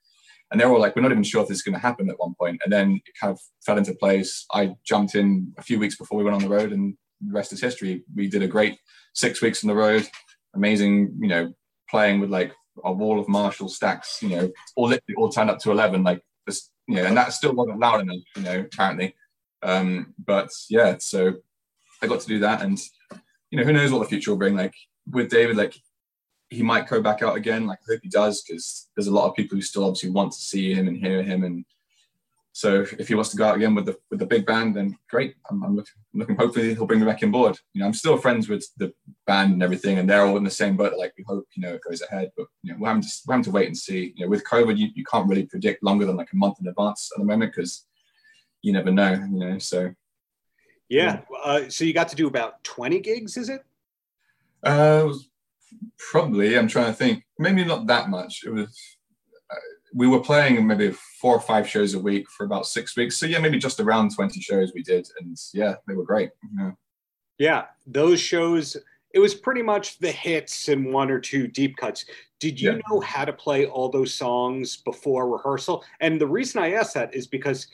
[0.50, 2.10] And they were all like, we're not even sure if this is going to happen
[2.10, 2.60] at one point.
[2.62, 4.44] And then it kind of fell into place.
[4.52, 6.94] I jumped in a few weeks before we went on the road, and
[7.26, 8.04] the rest is history.
[8.14, 8.78] We did a great
[9.14, 10.06] six weeks on the road,
[10.54, 11.54] amazing, you know,
[11.88, 12.52] playing with like
[12.84, 16.20] a wall of Marshall stacks, you know, all literally all turned up to 11, like
[16.46, 19.14] this, you know, and that still wasn't loud enough, you know, apparently.
[19.62, 21.34] Um, but yeah, so
[22.02, 22.78] I got to do that, and
[23.50, 24.56] you know, who knows what the future will bring.
[24.56, 24.74] Like
[25.10, 25.74] with David, like
[26.52, 27.66] he might go back out again.
[27.66, 30.32] Like I hope he does, because there's a lot of people who still obviously want
[30.32, 31.44] to see him and hear him.
[31.44, 31.64] And
[32.52, 34.98] so if he wants to go out again with the with the big band, then
[35.08, 35.34] great.
[35.50, 36.36] I'm, I'm looking, I'm looking.
[36.36, 37.58] Hopefully he'll bring me back in board.
[37.72, 38.92] You know, I'm still friends with the
[39.26, 40.98] band and everything, and they're all in the same boat.
[40.98, 42.30] Like we hope, you know, it goes ahead.
[42.36, 44.12] But you know, we're having to we're having to wait and see.
[44.16, 46.68] You know, with COVID, you, you can't really predict longer than like a month in
[46.68, 47.86] advance at the moment because
[48.60, 49.12] you never know.
[49.12, 49.94] You know, so
[50.92, 51.20] yeah.
[51.42, 53.64] Uh, so you got to do about 20 gigs, is it?
[54.62, 55.08] Uh,
[56.10, 56.58] probably.
[56.58, 57.24] I'm trying to think.
[57.38, 58.42] Maybe not that much.
[58.44, 58.68] It was.
[59.50, 59.56] Uh,
[59.94, 63.18] we were playing maybe four or five shows a week for about six weeks.
[63.18, 66.30] So yeah, maybe just around 20 shows we did, and yeah, they were great.
[66.58, 66.70] Yeah.
[67.38, 68.76] Yeah, those shows.
[69.14, 72.06] It was pretty much the hits and one or two deep cuts.
[72.40, 72.78] Did you yeah.
[72.88, 75.84] know how to play all those songs before rehearsal?
[76.00, 77.66] And the reason I ask that is because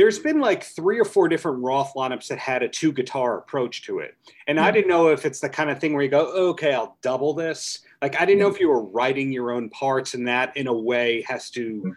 [0.00, 3.82] there's been like three or four different Roth lineups that had a two guitar approach
[3.82, 4.16] to it.
[4.46, 4.64] And yeah.
[4.64, 7.34] I didn't know if it's the kind of thing where you go, okay, I'll double
[7.34, 7.80] this.
[8.00, 10.72] Like, I didn't know if you were writing your own parts and that in a
[10.72, 11.94] way has to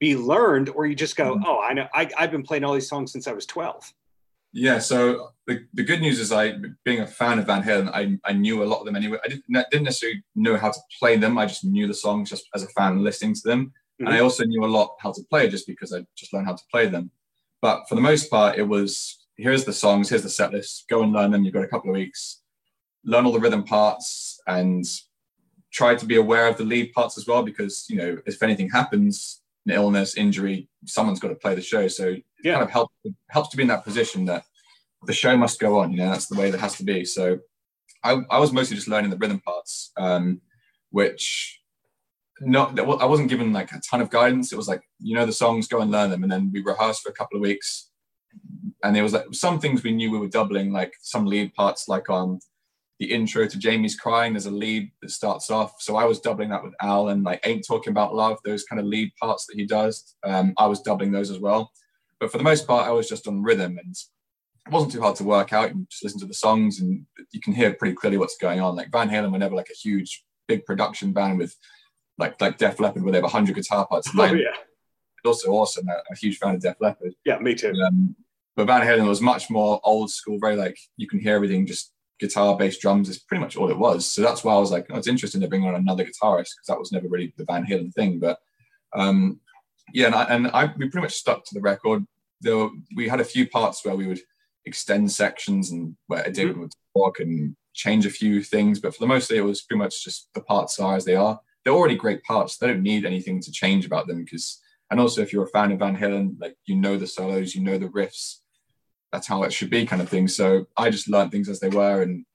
[0.00, 1.44] be learned, or you just go, mm-hmm.
[1.46, 3.94] oh, I know, I, I've been playing all these songs since I was 12.
[4.52, 8.18] Yeah, so the, the good news is I, being a fan of Van Halen, I,
[8.28, 9.18] I knew a lot of them anyway.
[9.24, 11.38] I didn't, didn't necessarily know how to play them.
[11.38, 13.66] I just knew the songs just as a fan listening to them.
[13.66, 14.06] Mm-hmm.
[14.08, 16.54] And I also knew a lot how to play just because I just learned how
[16.54, 17.12] to play them.
[17.64, 21.02] But for the most part, it was here's the songs, here's the set list, go
[21.02, 21.44] and learn them.
[21.44, 22.42] You've got a couple of weeks,
[23.06, 24.84] learn all the rhythm parts, and
[25.72, 28.68] try to be aware of the lead parts as well, because you know if anything
[28.68, 31.88] happens, an illness, injury, someone's got to play the show.
[31.88, 32.52] So it yeah.
[32.52, 32.94] kind of helps
[33.30, 34.44] helps to be in that position that
[35.06, 35.90] the show must go on.
[35.90, 37.06] You know, that's the way that has to be.
[37.06, 37.38] So
[38.02, 40.42] I, I was mostly just learning the rhythm parts, um,
[40.90, 41.62] which
[42.40, 44.52] not I wasn't given like a ton of guidance.
[44.52, 47.02] It was like you know the songs, go and learn them, and then we rehearsed
[47.02, 47.90] for a couple of weeks.
[48.82, 51.88] And there was like some things we knew we were doubling, like some lead parts,
[51.88, 52.40] like on
[52.98, 54.32] the intro to Jamie's Crying.
[54.32, 57.46] There's a lead that starts off, so I was doubling that with Al, and like
[57.46, 60.16] Ain't Talking About Love, those kind of lead parts that he does.
[60.24, 61.70] Um, I was doubling those as well.
[62.20, 63.94] But for the most part, I was just on rhythm, and
[64.66, 65.74] it wasn't too hard to work out.
[65.74, 68.76] You just listen to the songs, and you can hear pretty clearly what's going on.
[68.76, 71.56] Like Van Halen were never like a huge, big production band with
[72.18, 74.10] like like Def Leppard, where they have 100 guitar parts.
[74.16, 74.48] Oh, yeah.
[75.24, 75.88] Also awesome.
[75.88, 77.14] A, a, huge fan of Def Leppard.
[77.24, 77.72] Yeah, me too.
[77.86, 78.14] Um,
[78.56, 81.92] but Van Halen was much more old school, very like you can hear everything just
[82.20, 84.06] guitar, bass, drums is pretty much all it was.
[84.06, 86.66] So that's why I was like, oh, it's interesting to bring on another guitarist because
[86.68, 88.20] that was never really the Van Halen thing.
[88.20, 88.38] But
[88.94, 89.40] um,
[89.92, 92.06] yeah, and I, and I we pretty much stuck to the record.
[92.40, 94.20] Though we had a few parts where we would
[94.66, 96.60] extend sections and where David mm-hmm.
[96.60, 100.04] would talk and change a few things, but for the most, it was pretty much
[100.04, 102.56] just the parts are as they are they're already great parts.
[102.56, 104.60] They don't need anything to change about them because,
[104.90, 107.62] and also if you're a fan of Van Halen, like you know the solos, you
[107.62, 108.40] know the riffs.
[109.12, 110.28] That's how it should be, kind of thing.
[110.28, 112.26] So I just learned things as they were, and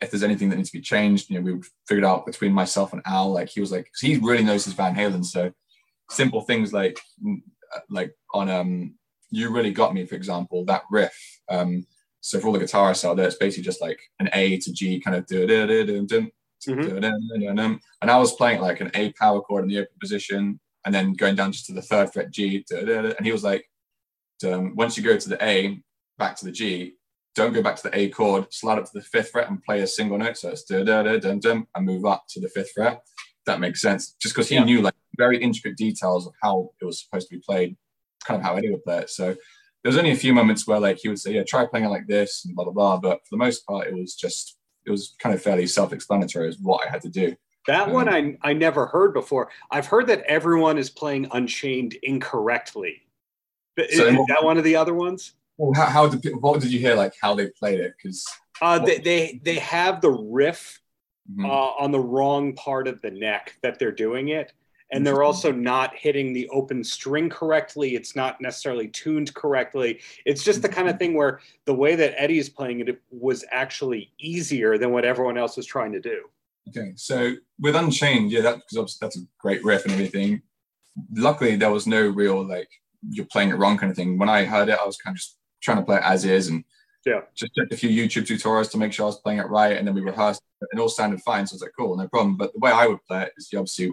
[0.00, 2.26] if there's anything that needs to be changed, you know, we would figure it out
[2.26, 3.32] between myself and Al.
[3.32, 5.24] Like he was like, he really knows his Van Halen.
[5.24, 5.52] So
[6.10, 6.98] simple things like,
[7.88, 8.94] like on um,
[9.30, 11.14] you really got me, for example, that riff.
[11.48, 11.86] Um,
[12.20, 15.00] so for all the guitarists out there, it's basically just like an A to G
[15.00, 15.46] kind of do
[16.68, 17.76] Mm-hmm.
[18.02, 21.12] And I was playing like an A power chord in the open position and then
[21.12, 22.64] going down just to the third fret G.
[22.70, 23.64] And he was like,
[24.46, 25.80] um, once you go to the A,
[26.18, 26.94] back to the G,
[27.34, 29.80] don't go back to the A chord, slide up to the fifth fret and play
[29.80, 30.36] a single note.
[30.36, 33.02] So it's da da da dum dum and move up to the fifth fret.
[33.46, 34.16] That makes sense.
[34.20, 34.64] Just because he yeah.
[34.64, 37.76] knew like very intricate details of how it was supposed to be played,
[38.24, 39.10] kind of how Eddie would play it.
[39.10, 39.26] So
[39.82, 41.90] there was only a few moments where like he would say, yeah, try playing it
[41.90, 42.98] like this and blah blah blah.
[42.98, 44.56] But for the most part, it was just
[44.90, 47.34] it was kind of fairly self-explanatory as what I had to do.
[47.66, 49.50] That um, one I I never heard before.
[49.70, 53.02] I've heard that everyone is playing Unchained incorrectly.
[53.76, 55.34] Is, so, is that one of the other ones?
[55.56, 57.94] Well, how, how did what did you hear like how they played it?
[57.96, 58.26] Because
[58.60, 60.80] uh, they, they they have the riff
[61.30, 61.46] mm-hmm.
[61.46, 64.52] uh, on the wrong part of the neck that they're doing it,
[64.92, 67.94] and they're also not hitting the open string correctly.
[67.94, 70.00] It's not necessarily tuned correctly.
[70.24, 73.44] It's just the kind of thing where the way that Eddie is playing it was
[73.50, 76.24] actually easier than what everyone else was trying to do.
[76.68, 78.62] Okay, so with Unchained, yeah, that
[79.00, 80.42] that's a great riff and everything.
[81.14, 82.68] Luckily, there was no real like
[83.08, 84.18] you're playing it wrong kind of thing.
[84.18, 86.48] When I heard it, I was kind of just trying to play it as is
[86.48, 86.64] and
[87.06, 89.76] yeah, just checked a few YouTube tutorials to make sure I was playing it right,
[89.76, 90.42] and then we rehearsed.
[90.60, 92.36] It, and all sounded fine, so I was like, cool, no problem.
[92.36, 93.92] But the way I would play it is obviously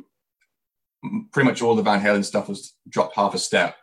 [1.32, 3.76] pretty much all the Van Halen stuff was dropped half a step,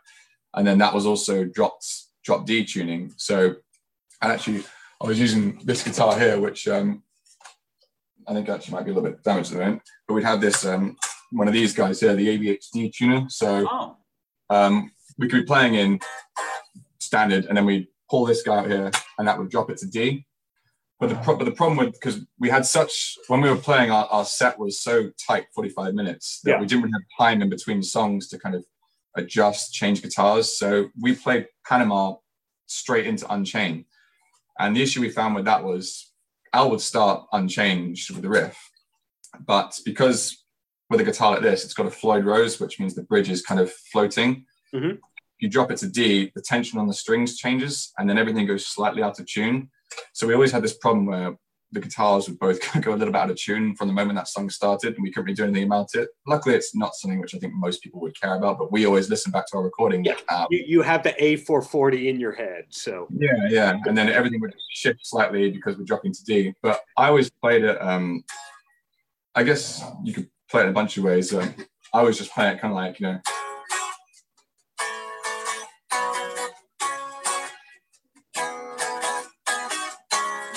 [0.53, 1.85] and then that was also dropped
[2.23, 3.13] drop D tuning.
[3.17, 3.55] So,
[4.21, 4.63] and actually,
[5.01, 7.03] I was using this guitar here, which um,
[8.27, 9.81] I think actually might be a little bit damaged at the moment.
[10.07, 10.97] But we'd have this um,
[11.31, 13.29] one of these guys here, the EVH D-Tuna.
[13.29, 13.97] So oh.
[14.49, 15.99] um, we could be playing in
[16.99, 19.87] standard, and then we pull this guy out here, and that would drop it to
[19.87, 20.25] D.
[21.05, 23.91] But the, pro- but the problem with because we had such when we were playing
[23.91, 26.59] our, our set was so tight 45 minutes that Yeah.
[26.59, 28.65] we didn't really have time in between songs to kind of
[29.15, 32.15] adjust change guitars so we played panama
[32.65, 33.85] straight into unchained
[34.57, 36.11] and the issue we found with that was
[36.53, 38.57] al would start Unchained with the riff
[39.45, 40.43] but because
[40.89, 43.43] with a guitar like this it's got a floyd rose which means the bridge is
[43.43, 44.43] kind of floating
[44.73, 44.97] Mhm.
[45.39, 48.65] you drop it to d the tension on the strings changes and then everything goes
[48.65, 49.69] slightly out of tune
[50.13, 51.35] so we always had this problem where
[51.71, 54.27] the guitars would both go a little bit out of tune from the moment that
[54.27, 56.09] song started, and we couldn't really do anything about it.
[56.25, 59.09] Luckily, it's not something which I think most people would care about, but we always
[59.09, 60.03] listen back to our recording.
[60.03, 60.15] Yeah.
[60.29, 64.39] uh, You, you have the A440 in your head, so yeah, yeah, and then everything
[64.41, 66.53] would shift slightly because we're dropping to D.
[66.61, 67.81] But I always played it.
[67.81, 68.23] Um,
[69.35, 71.33] I guess you could play it in a bunch of ways.
[71.33, 71.53] Um,
[71.93, 73.19] I was just playing it kind of like you know.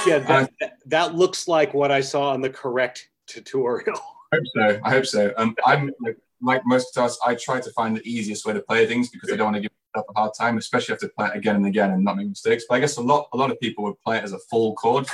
[0.09, 3.99] Yeah, that, that, that looks like what I saw on the correct tutorial.
[4.33, 4.81] I hope so.
[4.85, 5.33] I hope so.
[5.37, 5.91] Um, I'm
[6.43, 9.33] like, most of us, I try to find the easiest way to play things because
[9.33, 11.27] I don't want to give myself a hard time, especially if I have to play
[11.29, 12.65] it again and again and not make mistakes.
[12.69, 14.75] But I guess a lot, a lot of people would play it as a full
[14.75, 15.07] chord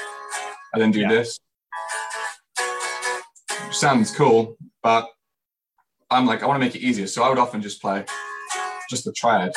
[0.72, 1.08] and then do Yeah.
[1.10, 1.38] this.
[3.70, 5.08] Sounds cool, but
[6.10, 8.04] I'm like, I want to make it easier, so I would often just play
[8.90, 9.52] just the triad.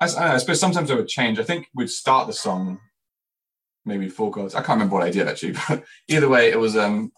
[0.00, 1.38] I, I suppose sometimes I would change.
[1.38, 2.80] I think we'd start the song
[3.84, 4.54] maybe four chords.
[4.54, 7.12] I can't remember what I did actually, but either way, it was um,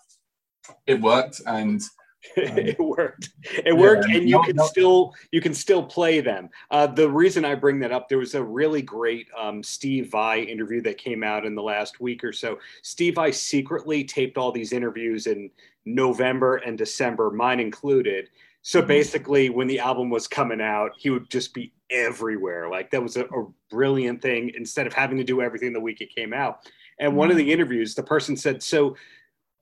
[0.86, 1.80] it worked, and
[2.36, 3.30] it worked.
[3.64, 4.66] It worked, and you no, can no.
[4.66, 6.48] still you can still play them.
[6.70, 10.40] Uh, the reason I bring that up, there was a really great um, Steve Vai
[10.40, 12.58] interview that came out in the last week or so.
[12.82, 15.50] Steve Vai secretly taped all these interviews in
[15.84, 18.28] November and December, mine included.
[18.66, 18.88] So Mhm.
[18.88, 22.68] basically, when the album was coming out, he would just be everywhere.
[22.68, 24.50] Like that was a, a brilliant thing.
[24.56, 26.66] Instead of having to do everything the week it came out.
[26.98, 28.96] And one of the interviews, the person said, "So."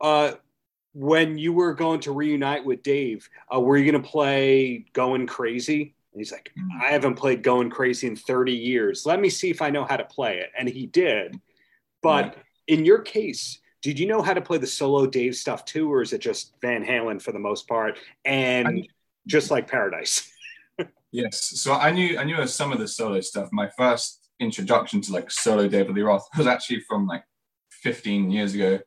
[0.01, 0.33] Uh,
[0.95, 5.27] when you were going to reunite with Dave, uh, were you going to play Going
[5.27, 5.95] Crazy?
[6.13, 6.83] And he's like, Mm.
[6.83, 9.05] I haven't played Going Crazy in 30 years.
[9.05, 10.51] Let me see if I know how to play it.
[10.57, 11.41] And he did.
[12.01, 12.37] But
[12.69, 16.01] in your case, did you know how to play the solo Dave stuff too, or
[16.01, 17.99] is it just Van Halen for the most part?
[18.25, 18.87] And I-
[19.27, 20.29] just like Paradise.
[21.13, 21.61] Yes.
[21.61, 23.49] So I knew I knew some of the solo stuff.
[23.53, 27.23] My first introduction to like solo David Lee Roth was actually from like
[27.71, 28.81] 15 years ago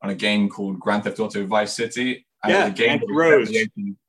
[0.00, 2.26] on a game called Grand Theft Auto Vice City.
[2.42, 3.54] And Yeah, game Yankee Rose.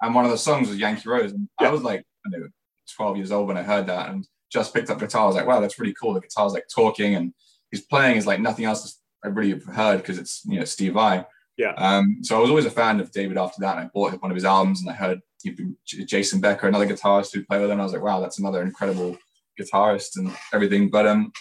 [0.01, 1.33] And one of the songs was Yankee Rose.
[1.33, 1.67] And Yeah.
[1.67, 2.47] I was like, I know,
[2.95, 5.23] 12 years old when I heard that and just picked up guitar.
[5.23, 6.13] I was like, wow, that's really cool.
[6.13, 7.33] The guitar's like talking and
[7.71, 11.25] he's playing is like nothing else Really have heard because it's, you know, Steve Vai.
[11.57, 11.73] Yeah.
[11.77, 13.77] Um, so I was always a fan of David after that.
[13.77, 16.87] And I bought one of his albums and I heard he'd been Jason Becker, another
[16.87, 17.79] guitarist who played with him.
[17.79, 19.17] I was like, wow, that's another incredible
[19.59, 20.89] guitarist and everything.
[20.89, 21.31] But um,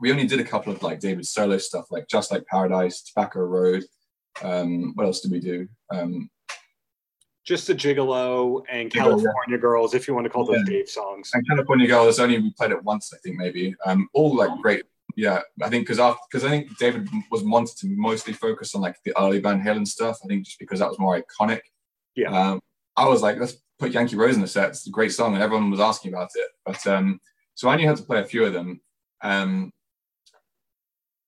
[0.00, 3.40] we only did a couple of like David solo stuff, like Just Like Paradise, Tobacco
[3.40, 3.84] Road.
[4.42, 5.66] Um, what else did we do?
[5.90, 6.30] Um,
[7.44, 9.02] Just the Gigolo and Gigolo, yeah.
[9.02, 10.78] California Girls, if you want to call those Yeah.
[10.78, 11.30] Dave songs.
[11.34, 13.74] and California Girls only we played it once, I think maybe.
[13.84, 14.84] Um, all like great.
[15.16, 18.82] Yeah, I think because after because I think David was wanted to mostly focus on
[18.82, 20.18] like the early Van Halen stuff.
[20.24, 21.60] I think just because that was more iconic.
[22.16, 22.30] Yeah.
[22.30, 22.60] Um,
[22.96, 24.70] I was like, let's put Yankee Rose in the set.
[24.70, 26.48] It's a great song, and everyone was asking about it.
[26.64, 27.20] But um,
[27.54, 28.80] so I knew how to play a few of them.
[29.22, 29.72] Um,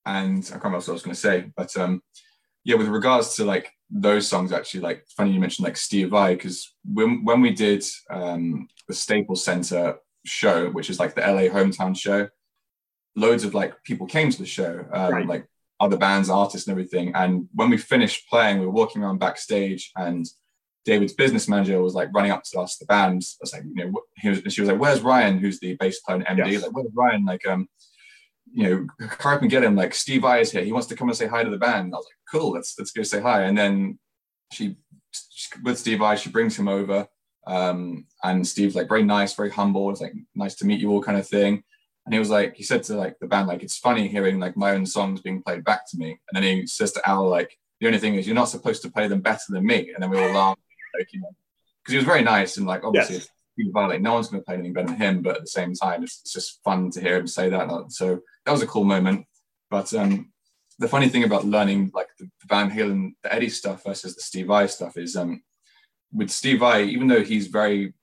[0.05, 2.01] and I can't remember what I was going to say, but um,
[2.64, 6.34] yeah, with regards to like those songs, actually, like funny you mentioned like Steve Vai
[6.34, 11.49] because when when we did um, the Staples Center show, which is like the LA
[11.53, 12.28] hometown show,
[13.16, 15.26] loads of like people came to the show, um, Right.
[15.26, 15.46] like
[15.80, 17.12] other bands, artists, and everything.
[17.14, 20.24] And when we finished playing, we were walking around backstage, and
[20.84, 23.22] David's business manager was like running up to us, the band.
[23.22, 25.38] I was like, you know, he was, she was like, "Where's Ryan?
[25.38, 26.52] Who's the bass player and MD?
[26.52, 26.62] Yes.
[26.62, 27.24] Like, where's Ryan?
[27.24, 27.68] Like, um,
[28.52, 28.62] you
[28.98, 29.74] know, hurry up and get him.
[29.74, 30.62] Like, Steve Vai is here.
[30.62, 32.78] He wants to come and say hi to the band." I was like, "Cool, let's
[32.78, 33.98] let's go say hi." And then
[34.52, 34.76] she,
[35.64, 37.08] with Steve Vai, she brings him over,
[37.46, 39.90] um, and Steve's like very nice, very humble.
[39.90, 41.64] It's like nice to meet you all, kind of thing.
[42.07, 44.57] And he was like, he said to like the band, like, it's funny hearing like
[44.57, 46.18] my own songs being played back to me.
[46.28, 48.90] And then he says to Al, like, the only thing is you're not supposed to
[48.90, 49.90] play them better than me.
[49.92, 50.57] And then we all laugh,
[50.96, 51.30] like, you know,
[51.82, 53.24] because he was very nice and like obviously Yes.
[53.24, 55.22] it's Steve Vai, like no one's going to play anything better than him.
[55.22, 57.68] But at the same time, it's, it's just fun to hear him say that.
[57.88, 59.26] So that was a cool moment.
[59.70, 60.32] But um,
[60.78, 64.46] the funny thing about learning like the Van Halen, the Eddie stuff versus the Steve
[64.46, 65.42] Vai stuff is um,
[66.12, 67.94] with Steve Vai, even though he's very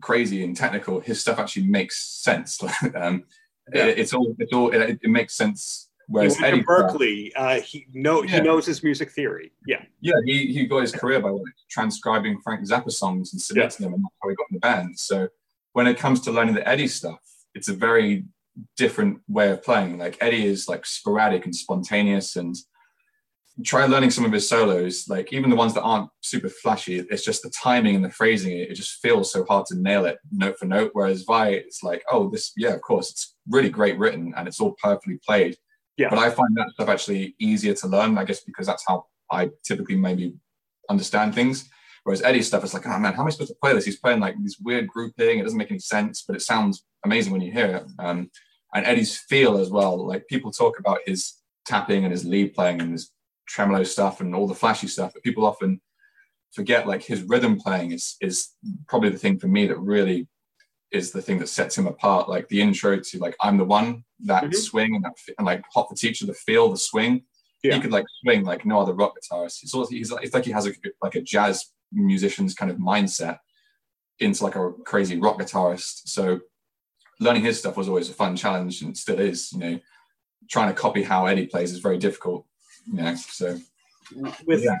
[0.00, 2.60] crazy and technical, his stuff actually makes sense.
[2.94, 3.24] um,
[3.72, 3.86] Yeah.
[3.86, 5.88] it, it's all, it's all, it, it makes sense.
[6.08, 7.32] Whereas went Eddie, Berklee.
[7.36, 9.52] Uh, he know he knows his music theory.
[9.66, 13.84] Yeah, yeah, he, he got his career by like, transcribing Frank Zappa songs and submitting
[13.84, 14.98] them, and that's how he got in the band.
[14.98, 15.28] So
[15.72, 17.20] when it comes to learning the Eddie stuff,
[17.54, 18.24] it's a very
[18.76, 19.98] different way of playing.
[19.98, 22.54] Like Eddie is like sporadic and spontaneous and
[23.64, 27.24] try learning some of his solos, like even the ones that aren't super flashy, it's
[27.24, 30.58] just the timing and the phrasing, it, just feels so hard to nail it note
[30.58, 30.90] for note.
[30.94, 34.60] Whereas Vai, it's like, oh, this, yeah, of course, it's really great written and it's
[34.60, 35.56] all perfectly played.
[35.98, 36.08] Yeah.
[36.08, 39.50] But I find that stuff actually easier to learn, I guess, because that's how I
[39.64, 40.34] typically maybe
[40.88, 41.68] understand things.
[42.04, 43.84] Whereas Eddie's stuff is like, oh man, how am I supposed to play this?
[43.84, 45.38] He's playing like this weird grouping.
[45.38, 47.86] It doesn't make any sense, but it sounds amazing when you hear it.
[47.98, 48.30] Um,
[48.74, 50.04] and Eddie's feel as well.
[50.06, 51.34] Like people talk about his
[51.66, 53.12] tapping and his lead playing and his
[53.52, 55.80] tremolo stuff and all the flashy stuff, but people often
[56.52, 58.50] forget like his rhythm playing is is
[58.88, 60.28] probably the thing for me that really
[60.90, 62.28] is the thing that sets him apart.
[62.28, 64.52] Like the intro to like I'm the one, that mm-hmm.
[64.52, 67.24] swing and that and like Hot for Teacher, the feel, the swing.
[67.62, 67.74] Yeah.
[67.74, 69.62] He could like swing like no other rock guitarist.
[69.62, 70.72] It's also he's like it's like he has a
[71.02, 73.38] like a jazz musician's kind of mindset
[74.18, 76.08] into like a crazy rock guitarist.
[76.08, 76.40] So
[77.20, 79.52] learning his stuff was always a fun challenge and still is.
[79.52, 79.78] You know,
[80.50, 82.46] trying to copy how Eddie plays is very difficult
[82.90, 83.14] yeah.
[83.14, 83.58] So
[84.46, 84.78] with yeah.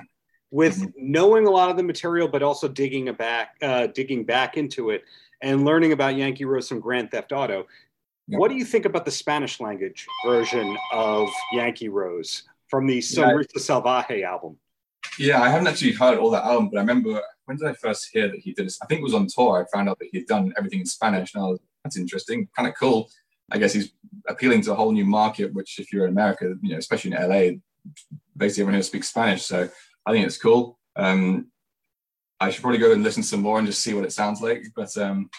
[0.50, 0.90] with mm-hmm.
[0.98, 4.90] knowing a lot of the material, but also digging a back uh, digging back into
[4.90, 5.04] it
[5.42, 7.66] and learning about Yankee Rose from Grand Theft Auto.
[8.28, 8.38] Yeah.
[8.38, 13.48] What do you think about the Spanish language version of Yankee Rose from the Sonrisa
[13.56, 13.60] yeah.
[13.60, 14.56] Salvaje album?
[15.18, 18.08] Yeah, I haven't actually heard all that album, but I remember when did I first
[18.12, 18.78] hear that he did this?
[18.80, 19.66] I think it was on tour.
[19.66, 22.68] I found out that he'd done everything in Spanish, and I was that's interesting, kind
[22.68, 23.10] of cool.
[23.50, 23.92] I guess he's
[24.28, 27.28] appealing to a whole new market, which if you're in America, you know, especially in
[27.28, 27.58] LA,
[28.36, 29.44] basically everyone here speaks Spanish.
[29.44, 29.68] So
[30.06, 30.78] I think it's cool.
[30.96, 31.48] Um,
[32.40, 34.64] I should probably go and listen some more and just see what it sounds like.
[34.74, 35.30] But um,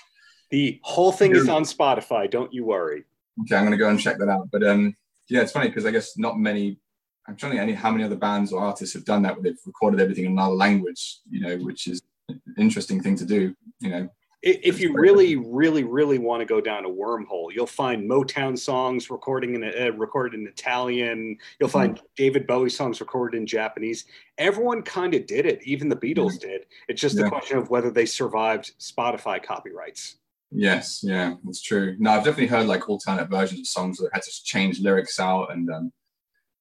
[0.52, 2.30] the whole thing is on Spotify.
[2.30, 3.04] Don't you worry.
[3.42, 4.50] Okay, I'm going to go and check that out.
[4.52, 4.96] But um,
[5.28, 6.80] yeah, it's funny because I guess not many.
[7.28, 9.44] I'm trying to think any how many other bands or artists have done that where
[9.44, 11.20] they've recorded everything in another language.
[11.30, 13.54] You know, which is an interesting thing to do.
[13.80, 14.10] You know,
[14.44, 19.10] if you really, really, really want to go down a wormhole, you'll find Motown songs
[19.10, 21.38] recording in uh, recorded in Italian.
[21.60, 21.74] You'll hmm.
[21.74, 22.02] find mm.
[22.18, 24.06] David Bowie songs recorded in Japanese.
[24.38, 25.62] Everyone kind of did it.
[25.64, 26.42] Even the Beatles mm.
[26.42, 26.66] did.
[26.90, 27.26] It's just yeah.
[27.26, 30.18] a question of whether they survived Spotify copyrights.
[30.52, 31.96] Yes, yeah, that's true.
[31.98, 35.52] No, I've definitely heard like alternate versions of songs that had to change lyrics out,
[35.54, 35.94] and um,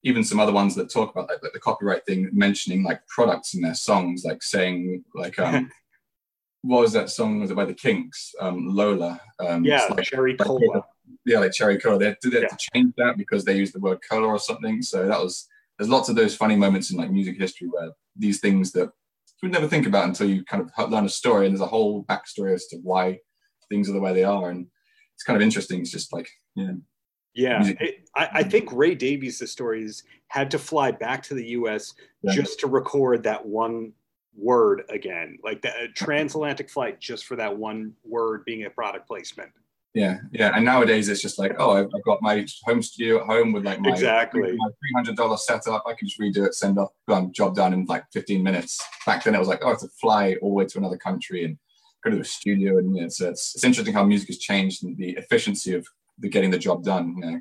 [0.04, 3.54] even some other ones that talk about like, like the copyright thing, mentioning like products
[3.54, 5.68] in their songs, like saying like um,
[6.62, 7.40] what was that song?
[7.40, 8.34] Was it by the Kinks?
[8.40, 9.20] Um, Lola.
[9.40, 10.84] Um, yeah, like, Cherry like, Cola.
[11.24, 11.98] Yeah, like Cherry Cola.
[11.98, 12.46] They did yeah.
[12.46, 14.80] to change that because they used the word cola or something.
[14.80, 15.48] So that was
[15.78, 18.90] there's lots of those funny moments in like music history where these things that
[19.42, 21.66] you would never think about until you kind of learn a story and there's a
[21.66, 23.18] whole backstory as to why
[23.68, 24.68] things are the way they are and
[25.14, 25.80] it's kind of interesting.
[25.80, 26.80] It's just like you know.
[27.34, 31.94] Yeah, it, I, I, think Ray Davies, stories had to fly back to the U.S.
[32.20, 32.34] Yeah.
[32.34, 33.94] just to record that one
[34.36, 39.06] word again, like the uh, transatlantic flight just for that one word being a product
[39.06, 39.50] placement.
[39.94, 40.52] Yeah, yeah.
[40.54, 43.66] And nowadays it's just like, oh, I've, I've got my home studio at home with
[43.66, 45.84] like my exactly my three hundred dollar setup.
[45.86, 48.80] I can just redo it, send off, done, job done in like fifteen minutes.
[49.04, 50.96] Back then it was like, oh, I have to fly all the way to another
[50.96, 51.58] country and
[52.02, 52.78] go to a studio.
[52.78, 55.86] And you know, so it's it's interesting how music has changed and the efficiency of
[56.18, 57.14] the getting the job done.
[57.18, 57.40] You know?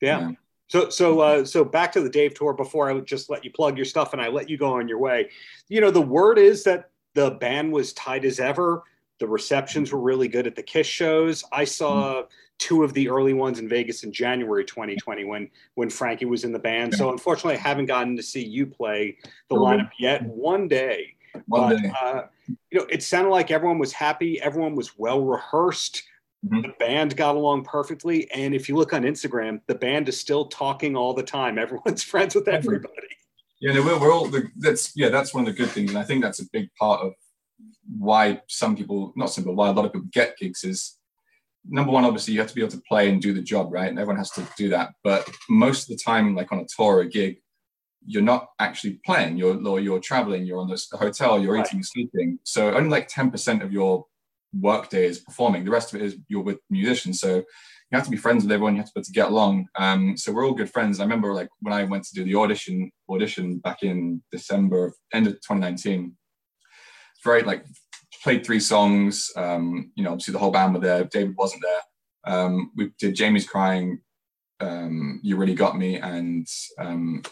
[0.00, 0.20] Yeah.
[0.20, 0.30] yeah.
[0.68, 3.50] So so uh, so back to the Dave tour before I would just let you
[3.50, 5.30] plug your stuff and I let you go on your way.
[5.68, 8.84] You know, the word is that the band was tight as ever.
[9.18, 11.42] The receptions were really good at the Kiss shows.
[11.50, 12.22] I saw
[12.58, 16.52] two of the early ones in Vegas in January 2020 when when Frankie was in
[16.52, 16.94] the band.
[16.94, 19.16] So unfortunately, I haven't gotten to see you play
[19.48, 20.22] the lineup yet.
[20.24, 21.16] One day,
[21.46, 21.92] One but day.
[22.00, 22.22] Uh,
[22.70, 24.40] you know, it sounded like everyone was happy.
[24.40, 26.02] Everyone was well rehearsed.
[26.46, 26.62] Mm-hmm.
[26.62, 28.30] The band got along perfectly.
[28.30, 31.58] And if you look on Instagram, the band is still talking all the time.
[31.58, 33.08] Everyone's friends with everybody.
[33.60, 35.98] Yeah, no, we're, we're all the, that's yeah, that's one of the good things, and
[35.98, 37.12] I think that's a big part of
[37.98, 40.98] why some people, not some people, why a lot of people get gigs is
[41.68, 43.88] number one, obviously you have to be able to play and do the job, right?
[43.88, 44.90] And everyone has to do that.
[45.04, 47.38] But most of the time, like on a tour or a gig,
[48.06, 49.36] you're not actually playing.
[49.36, 50.46] You're or you're traveling.
[50.46, 51.38] You're on the hotel.
[51.38, 51.66] You're right.
[51.66, 52.38] eating, sleeping.
[52.44, 54.06] So only like ten percent of your
[54.52, 55.64] workday is performing.
[55.64, 57.20] The rest of it is you're with musicians.
[57.20, 58.74] So you have to be friends with everyone.
[58.74, 59.66] You have to be able to get along.
[59.76, 61.00] Um, so we're all good friends.
[61.00, 64.94] I remember like when I went to do the audition audition back in December of
[65.12, 66.14] end of 2019.
[67.24, 67.64] Very like
[68.22, 69.30] played three songs.
[69.36, 71.04] Um, you know, obviously the whole band were there.
[71.04, 72.34] David wasn't there.
[72.34, 74.00] Um, we did Jamie's crying.
[74.60, 76.46] Um, you really got me and
[76.78, 77.22] um,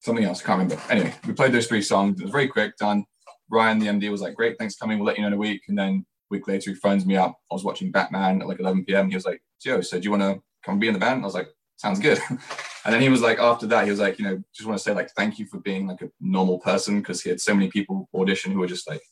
[0.00, 0.42] something else.
[0.42, 0.82] I can't remember.
[0.90, 2.18] Anyway, we played those three songs.
[2.18, 3.04] It was very quick, done.
[3.50, 4.98] Ryan, the MD, was like, "Great, thanks coming.
[4.98, 7.16] We'll let you know in a week." And then a week later, he phones me
[7.16, 7.36] up.
[7.50, 9.08] I was watching Batman at like 11 p.m.
[9.08, 11.26] He was like, "Joe, so do you want to come be in the band?" I
[11.26, 14.24] was like, "Sounds good." and then he was like, after that, he was like, you
[14.24, 17.22] know, just want to say like thank you for being like a normal person because
[17.22, 19.02] he had so many people audition who were just like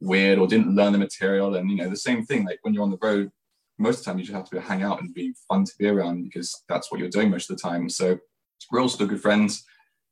[0.00, 1.54] weird or didn't learn the material.
[1.54, 3.30] And you know, the same thing like when you're on the road
[3.78, 5.86] most of the time you just have to hang out and be fun to be
[5.86, 7.88] around because that's what you're doing most of the time.
[7.88, 8.18] So
[8.70, 9.64] we're all still good friends.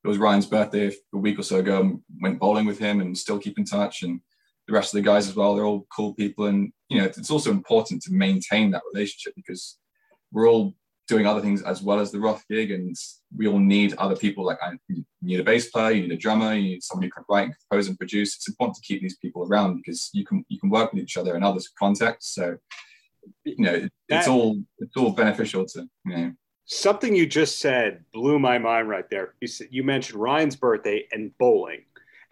[0.04, 2.00] It was Ryan's birthday a week or so ago.
[2.20, 4.02] Went bowling with him and still keep in touch.
[4.02, 4.20] And
[4.66, 5.54] the rest of the guys as well.
[5.54, 9.78] They're all cool people, and you know it's also important to maintain that relationship because
[10.30, 10.74] we're all
[11.08, 12.94] doing other things as well as the Roth gig, and
[13.36, 14.44] we all need other people.
[14.44, 17.24] Like you need a bass player, you need a drummer, you need somebody who can
[17.28, 18.36] write, compose, and produce.
[18.36, 21.16] It's important to keep these people around because you can you can work with each
[21.16, 22.34] other in other contexts.
[22.34, 22.56] So
[23.44, 26.32] you know it's all it's all beneficial to you know.
[26.74, 29.34] Something you just said blew my mind right there.
[29.42, 31.82] You said, you mentioned Ryan's birthday and bowling,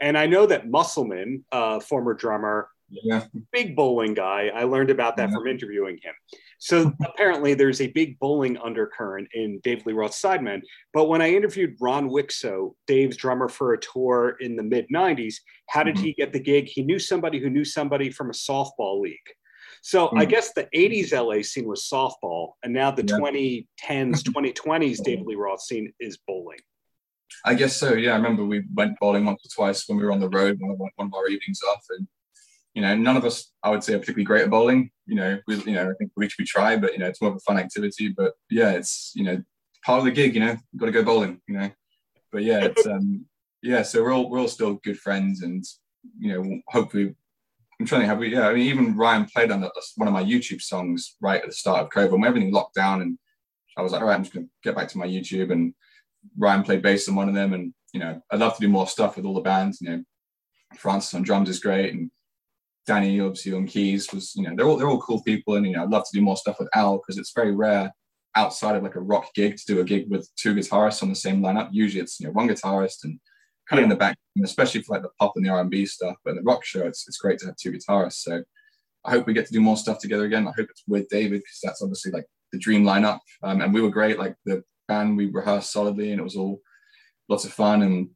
[0.01, 3.27] and I know that Musselman, uh, former drummer, yeah.
[3.53, 4.51] big bowling guy.
[4.55, 5.35] I learned about that yeah.
[5.35, 6.15] from interviewing him.
[6.59, 10.63] So apparently, there's a big bowling undercurrent in Dave Lee Roth's Sidemen.
[10.95, 15.35] But when I interviewed Ron Wikso, Dave's drummer for a tour in the mid 90s,
[15.69, 16.05] how did mm-hmm.
[16.05, 16.67] he get the gig?
[16.67, 19.19] He knew somebody who knew somebody from a softball league.
[19.83, 20.19] So mm-hmm.
[20.19, 23.17] I guess the 80s LA scene was softball, and now the yeah.
[23.17, 26.59] 2010s, 2020s David Lee Roth scene is bowling.
[27.45, 27.95] I guess so.
[27.95, 30.59] Yeah, I remember we went bowling once or twice when we were on the road.
[30.61, 32.07] One of, one of our evenings off, and
[32.75, 34.91] you know, none of us, I would say, are particularly great at bowling.
[35.07, 37.31] You know, we, you know, I think we we try, but you know, it's more
[37.31, 38.09] of a fun activity.
[38.09, 39.43] But yeah, it's you know,
[39.85, 40.35] part of the gig.
[40.35, 41.41] You know, got to go bowling.
[41.49, 41.71] You know,
[42.33, 43.27] but yeah, it's um,
[43.63, 43.83] yeah.
[43.83, 45.65] So we're all we're all still good friends, and
[46.19, 47.15] you know, hopefully,
[47.81, 48.47] I'm trying to have yeah.
[48.47, 49.63] I mean, even Ryan played on
[49.97, 53.01] one of my YouTube songs right at the start of COVID when everything locked down,
[53.01, 53.19] and
[53.77, 55.73] I was like, all right, I'm just gonna get back to my YouTube and
[56.37, 58.87] Ryan played bass on one of them, and you know, I'd love to do more
[58.87, 59.81] stuff with all the bands.
[59.81, 60.05] You know,
[60.77, 62.11] Francis on drums is great, and
[62.87, 65.73] Danny obviously on keys was, you know, they're all they're all cool people, and you
[65.73, 67.91] know, I'd love to do more stuff with Al because it's very rare
[68.37, 71.15] outside of like a rock gig to do a gig with two guitarists on the
[71.15, 71.71] same lineup.
[71.73, 73.19] Usually, it's you know one guitarist and
[73.71, 75.87] kind of in the back, especially for like the pop and the R and B
[75.87, 76.17] stuff.
[76.25, 78.23] But the rock show, it's it's great to have two guitarists.
[78.23, 78.43] So
[79.05, 80.47] I hope we get to do more stuff together again.
[80.47, 83.21] I hope it's with David because that's obviously like the dream lineup.
[83.43, 84.19] Um, and we were great.
[84.19, 85.17] Like the band.
[85.17, 86.61] We rehearsed solidly, and it was all
[87.29, 87.83] lots of fun.
[87.83, 88.11] And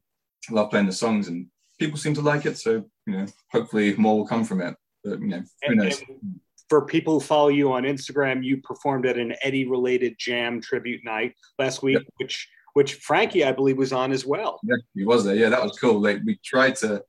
[0.49, 1.47] I love playing the songs, and
[1.79, 2.57] people seem to like it.
[2.57, 4.75] So you know, hopefully more will come from it.
[5.03, 6.01] But you know, who and, knows?
[6.07, 6.39] And
[6.69, 11.03] for people who follow you on Instagram, you performed at an Eddie related jam tribute
[11.05, 12.07] night last week, yep.
[12.17, 14.59] which which Frankie I believe was on as well.
[14.61, 15.35] Yeah, he was there.
[15.35, 16.01] Yeah, that was cool.
[16.01, 17.01] Like we tried to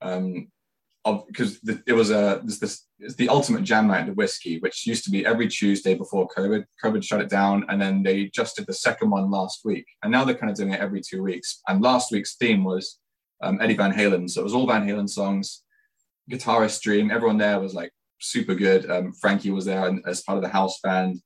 [0.00, 0.48] um
[1.26, 5.04] because it was a this, this it's the ultimate jam night the Whisky, which used
[5.04, 6.64] to be every Tuesday before COVID.
[6.82, 10.12] COVID shut it down, and then they just did the second one last week, and
[10.12, 11.62] now they're kind of doing it every two weeks.
[11.66, 12.98] And last week's theme was
[13.42, 15.62] um, Eddie Van Halen, so it was all Van Halen songs,
[16.30, 17.10] guitarist dream.
[17.10, 17.90] Everyone there was like
[18.20, 18.88] super good.
[18.88, 21.20] Um, Frankie was there and as part of the house band.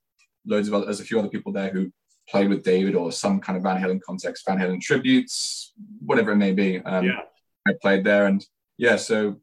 [0.46, 1.92] Loads of other, there's a few other people there who
[2.32, 6.36] played with David or some kind of Van Halen context, Van Halen tributes, whatever it
[6.36, 6.80] may be.
[6.80, 7.20] Um, yeah.
[7.68, 8.44] I played there, and
[8.78, 9.36] yeah, so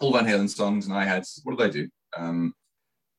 [0.00, 1.88] all Van Halen songs, and I had what did I do?
[2.16, 2.54] Um,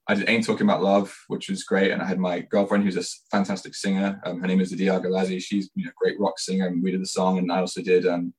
[0.07, 2.97] I did Ain't Talking About Love, which was great, and I had my girlfriend who's
[2.97, 4.21] a fantastic singer.
[4.25, 5.41] Um, her name is Adia Galazi.
[5.41, 7.39] She's you know, a great rock singer, and we did the song.
[7.39, 8.33] And I also did um,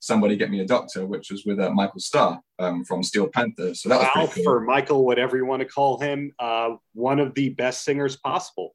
[0.00, 3.74] Somebody Get Me a Doctor, which was with uh, Michael Starr um, from Steel Panther.
[3.74, 4.44] So that was cool.
[4.44, 8.74] for Michael, whatever you want to call him, uh, one of the best singers possible.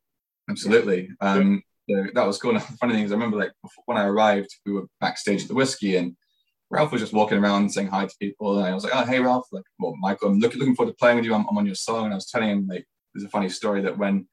[0.50, 1.10] Absolutely.
[1.22, 2.52] Um, so that was cool.
[2.52, 3.52] And the funny thing is, I remember like
[3.86, 6.16] when I arrived, we were backstage at the Whisky, and
[6.70, 8.58] Ralph was just walking around saying hi to people.
[8.58, 10.98] And I was like, oh, hey, Ralph, like, well, Michael, I'm looking, looking forward to
[10.98, 11.34] playing with you.
[11.34, 12.06] I'm, I'm on your song.
[12.06, 14.28] And I was telling him, like, there's a funny story that when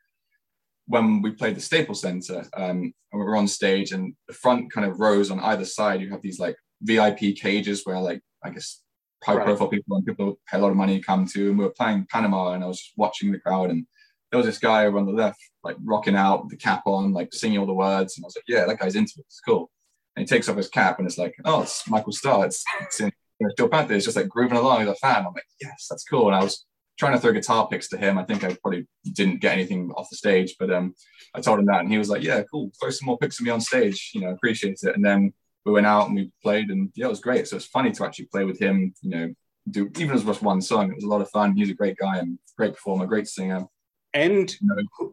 [0.87, 4.73] when we played the Staples Center, um, and we were on stage, and the front
[4.73, 8.51] kind of rows on either side, you have these like VIP cages where like I
[8.51, 8.83] guess
[9.23, 9.45] high right.
[9.45, 11.51] profile people and people pay a lot of money come to.
[11.51, 13.87] And we were playing Panama, and I was just watching the crowd, and
[14.31, 17.13] there was this guy over on the left, like rocking out with the cap on,
[17.13, 19.27] like singing all the words, and I was like, yeah, that guy's into it.
[19.27, 19.71] It's cool.
[20.17, 22.47] And he takes off his cap and it's like, oh, it's Michael Starr.
[22.47, 23.13] It's, it's in
[23.51, 23.95] Steel Panther.
[23.95, 25.25] It's just like grooving along as a fan.
[25.25, 26.27] I'm like, yes, that's cool.
[26.27, 26.67] And I was
[26.99, 28.19] trying to throw guitar picks to him.
[28.19, 30.95] I think I probably didn't get anything off the stage, but um,
[31.35, 32.71] I told him that, and he was like, "Yeah, cool.
[32.81, 34.11] Throw some more picks of me on stage.
[34.15, 35.33] You know, appreciate it." And then
[35.65, 37.49] we went out and we played, and yeah, it was great.
[37.49, 38.93] So it's funny to actually play with him.
[39.01, 39.35] You know,
[39.71, 40.91] do even as just one song.
[40.91, 41.57] It was a lot of fun.
[41.57, 43.67] He's a great guy and great performer, great singer
[44.15, 44.57] and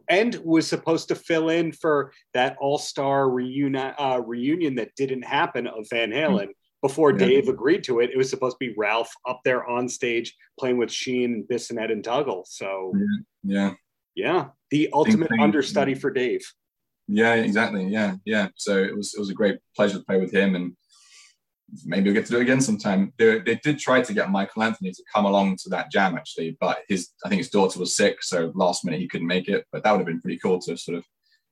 [0.08, 5.22] and was supposed to fill in for that All Star reunion uh, reunion that didn't
[5.22, 6.42] happen of Van Halen.
[6.42, 6.52] Mm-hmm.
[6.80, 7.18] Before yeah.
[7.18, 10.78] Dave agreed to it, it was supposed to be Ralph up there on stage playing
[10.78, 12.44] with Sheehan, Bissonette, and Dougall.
[12.48, 12.92] So
[13.42, 13.74] yeah,
[14.14, 16.42] yeah, the ultimate understudy for Dave.
[17.08, 17.86] Yeah, exactly.
[17.86, 18.48] Yeah, yeah.
[18.54, 20.76] So it was it was a great pleasure to play with him, and
[21.84, 23.12] maybe we'll get to do it again sometime.
[23.18, 26.56] They, they did try to get Michael Anthony to come along to that jam actually,
[26.60, 29.66] but his I think his daughter was sick, so last minute he couldn't make it.
[29.72, 31.04] But that would have been pretty cool to sort of,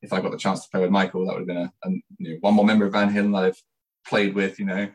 [0.03, 1.91] if I got the chance to play with Michael, that would have been a, a
[2.19, 3.63] you know, one more member of Van Halen that I've
[4.07, 4.59] played with.
[4.59, 4.89] You know,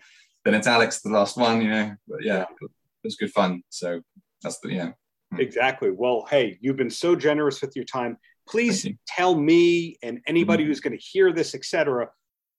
[0.46, 1.62] then it's Alex the last one.
[1.62, 2.70] You know, but yeah, it
[3.04, 3.64] was good fun.
[3.70, 4.02] So
[4.42, 4.92] that's the yeah.
[5.32, 5.40] Hmm.
[5.40, 5.92] Exactly.
[5.92, 8.18] Well, hey, you've been so generous with your time.
[8.48, 10.70] Please tell me and anybody mm-hmm.
[10.70, 12.10] who's going to hear this, etc.,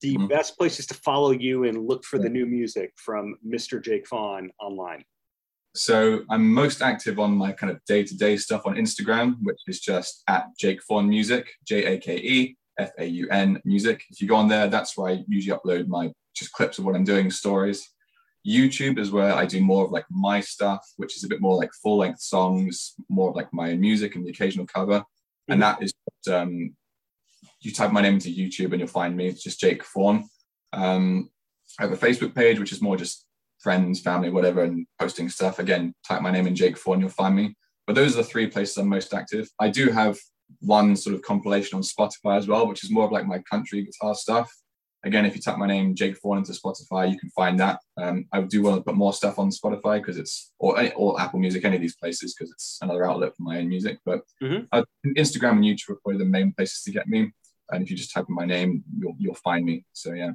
[0.02, 0.26] the mm-hmm.
[0.26, 3.82] best places to follow you and look for the new music from Mr.
[3.82, 5.04] Jake Faun online.
[5.74, 10.22] So I'm most active on my kind of day-to-day stuff on Instagram, which is just
[10.28, 14.04] at Jake Faun Music, J A K E F A U N Music.
[14.10, 16.94] If you go on there, that's where I usually upload my just clips of what
[16.94, 17.88] I'm doing, stories.
[18.46, 21.56] YouTube is where I do more of like my stuff, which is a bit more
[21.56, 24.98] like full length songs, more of like my own music and the occasional cover.
[24.98, 25.52] Mm-hmm.
[25.52, 25.94] And that is,
[26.30, 26.74] um,
[27.62, 29.28] you type my name into YouTube and you'll find me.
[29.28, 30.28] It's just Jake Faun.
[30.72, 31.30] Um,
[31.78, 33.26] I have a Facebook page, which is more just
[33.60, 35.58] friends, family, whatever, and posting stuff.
[35.58, 37.54] Again, type my name in Jake Faun, you'll find me.
[37.86, 39.48] But those are the three places I'm most active.
[39.60, 40.18] I do have
[40.60, 43.82] one sort of compilation on Spotify as well, which is more of like my country
[43.84, 44.52] guitar stuff.
[45.04, 47.80] Again, if you type my name Jake Faun into Spotify, you can find that.
[47.96, 51.40] Um, I do want to put more stuff on Spotify because it's or or Apple
[51.40, 53.98] Music, any of these places because it's another outlet for my own music.
[54.04, 54.64] But mm-hmm.
[54.70, 54.84] uh,
[55.16, 57.32] Instagram and YouTube are probably the main places to get me.
[57.70, 59.84] And if you just type in my name, you'll you'll find me.
[59.92, 60.30] So yeah.